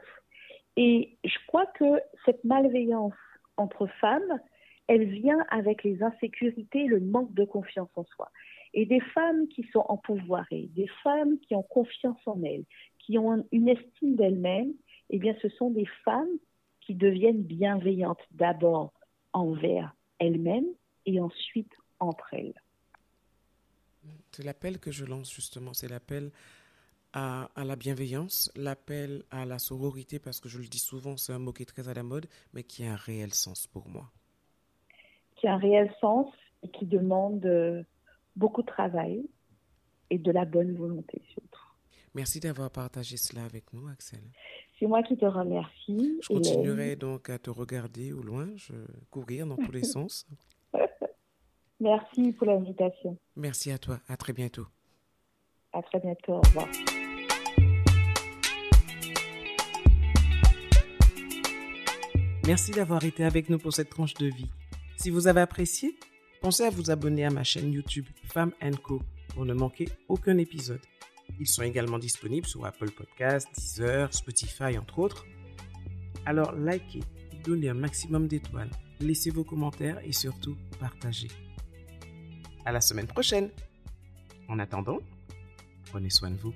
Et 0.77 1.17
je 1.23 1.37
crois 1.47 1.65
que 1.65 2.01
cette 2.25 2.43
malveillance 2.43 3.13
entre 3.57 3.87
femmes, 4.01 4.39
elle 4.87 5.05
vient 5.05 5.45
avec 5.49 5.83
les 5.83 6.03
insécurités, 6.03 6.85
le 6.85 6.99
manque 6.99 7.33
de 7.33 7.45
confiance 7.45 7.89
en 7.95 8.03
soi. 8.05 8.29
Et 8.73 8.85
des 8.85 8.99
femmes 8.99 9.47
qui 9.47 9.63
sont 9.71 9.85
empouvoirées, 9.87 10.69
des 10.75 10.87
femmes 11.03 11.39
qui 11.39 11.55
ont 11.55 11.63
confiance 11.63 12.19
en 12.25 12.41
elles, 12.43 12.65
qui 12.99 13.17
ont 13.17 13.45
une 13.51 13.69
estime 13.69 14.15
d'elles-mêmes, 14.15 14.73
eh 15.11 15.17
bien, 15.17 15.35
ce 15.41 15.49
sont 15.49 15.69
des 15.69 15.87
femmes 16.03 16.37
qui 16.81 16.93
deviennent 16.93 17.43
bienveillantes 17.43 18.23
d'abord 18.31 18.91
envers 19.33 19.95
elles-mêmes 20.19 20.67
et 21.05 21.19
ensuite 21.19 21.71
entre 21.99 22.33
elles. 22.33 22.53
C'est 24.31 24.43
l'appel 24.43 24.79
que 24.79 24.91
je 24.91 25.05
lance 25.05 25.33
justement, 25.33 25.73
c'est 25.73 25.87
l'appel 25.87 26.31
à, 27.13 27.49
la 27.55 27.75
bienveillance, 27.75 28.51
l'appel 28.55 29.23
à 29.31 29.45
la 29.45 29.57
sororité, 29.57 30.19
parce 30.19 30.39
que 30.39 30.49
je 30.49 30.57
le 30.57 30.67
dis 30.67 30.79
souvent, 30.79 31.15
c'est 31.15 31.31
un 31.31 31.39
mot 31.39 31.53
qui 31.53 31.63
est 31.63 31.65
très 31.65 31.87
à 31.87 31.93
la 31.93 32.03
mode, 32.03 32.27
mais 32.53 32.63
qui 32.63 32.85
a 32.85 32.91
un 32.91 32.97
réel 32.97 33.33
sens 33.33 33.67
pour 33.67 33.87
moi. 33.87 34.11
Qui 35.37 35.47
a 35.47 35.53
un 35.53 35.57
réel 35.57 35.93
sens 36.01 36.27
et 36.61 36.69
qui 36.69 36.85
demande 36.85 37.45
euh, 37.45 37.83
beaucoup 38.35 38.61
de 38.61 38.67
travail 38.67 39.25
et 40.09 40.17
de 40.17 40.31
la 40.31 40.45
bonne 40.45 40.75
volonté 40.75 41.21
surtout. 41.31 41.61
Merci 42.13 42.39
d'avoir 42.39 42.71
partagé 42.71 43.17
cela 43.17 43.43
avec 43.43 43.73
nous, 43.73 43.87
Axel. 43.87 44.21
C'est 44.79 44.85
moi 44.85 45.03
qui 45.03 45.17
te 45.17 45.25
remercie. 45.25 46.17
Je 46.21 46.27
continuerai 46.27 46.95
donc 46.95 47.29
à 47.29 47.37
te 47.37 47.49
regarder 47.49 48.13
au 48.13 48.21
loin, 48.21 48.49
je 48.55 48.73
courir 49.09 49.47
dans 49.47 49.57
tous 49.57 49.71
les 49.71 49.83
sens. 49.83 50.25
Merci 51.85 52.31
pour 52.31 52.47
l'invitation. 52.47 53.15
Merci 53.35 53.69
à 53.69 53.77
toi. 53.77 53.99
À 54.07 54.17
très 54.17 54.33
bientôt. 54.33 54.65
À 55.71 55.83
très 55.83 55.99
bientôt. 55.99 56.33
Au 56.33 56.41
revoir. 56.41 56.67
Merci 62.47 62.71
d'avoir 62.71 63.03
été 63.03 63.23
avec 63.23 63.49
nous 63.49 63.59
pour 63.59 63.71
cette 63.71 63.91
tranche 63.91 64.15
de 64.15 64.25
vie. 64.25 64.49
Si 64.97 65.11
vous 65.11 65.27
avez 65.27 65.41
apprécié, 65.41 65.95
pensez 66.41 66.63
à 66.63 66.71
vous 66.71 66.89
abonner 66.89 67.23
à 67.23 67.29
ma 67.29 67.43
chaîne 67.43 67.71
YouTube 67.71 68.07
Femme 68.23 68.51
Co 68.83 68.99
pour 69.35 69.45
ne 69.45 69.53
manquer 69.53 69.87
aucun 70.07 70.39
épisode. 70.39 70.81
Ils 71.39 71.47
sont 71.47 71.61
également 71.61 71.99
disponibles 71.99 72.47
sur 72.47 72.65
Apple 72.65 72.89
Podcasts, 72.89 73.49
Deezer, 73.55 74.11
Spotify, 74.11 74.75
entre 74.79 74.97
autres. 74.97 75.23
Alors 76.25 76.51
likez, 76.55 77.01
donnez 77.43 77.69
un 77.69 77.75
maximum 77.75 78.27
d'étoiles, 78.27 78.71
laissez 78.99 79.29
vos 79.29 79.43
commentaires 79.43 79.99
et 80.03 80.13
surtout 80.13 80.55
partagez. 80.79 81.27
À 82.65 82.71
la 82.71 82.81
semaine 82.81 83.07
prochaine. 83.07 83.49
En 84.47 84.59
attendant, 84.59 84.99
prenez 85.91 86.09
soin 86.09 86.31
de 86.31 86.37
vous. 86.37 86.53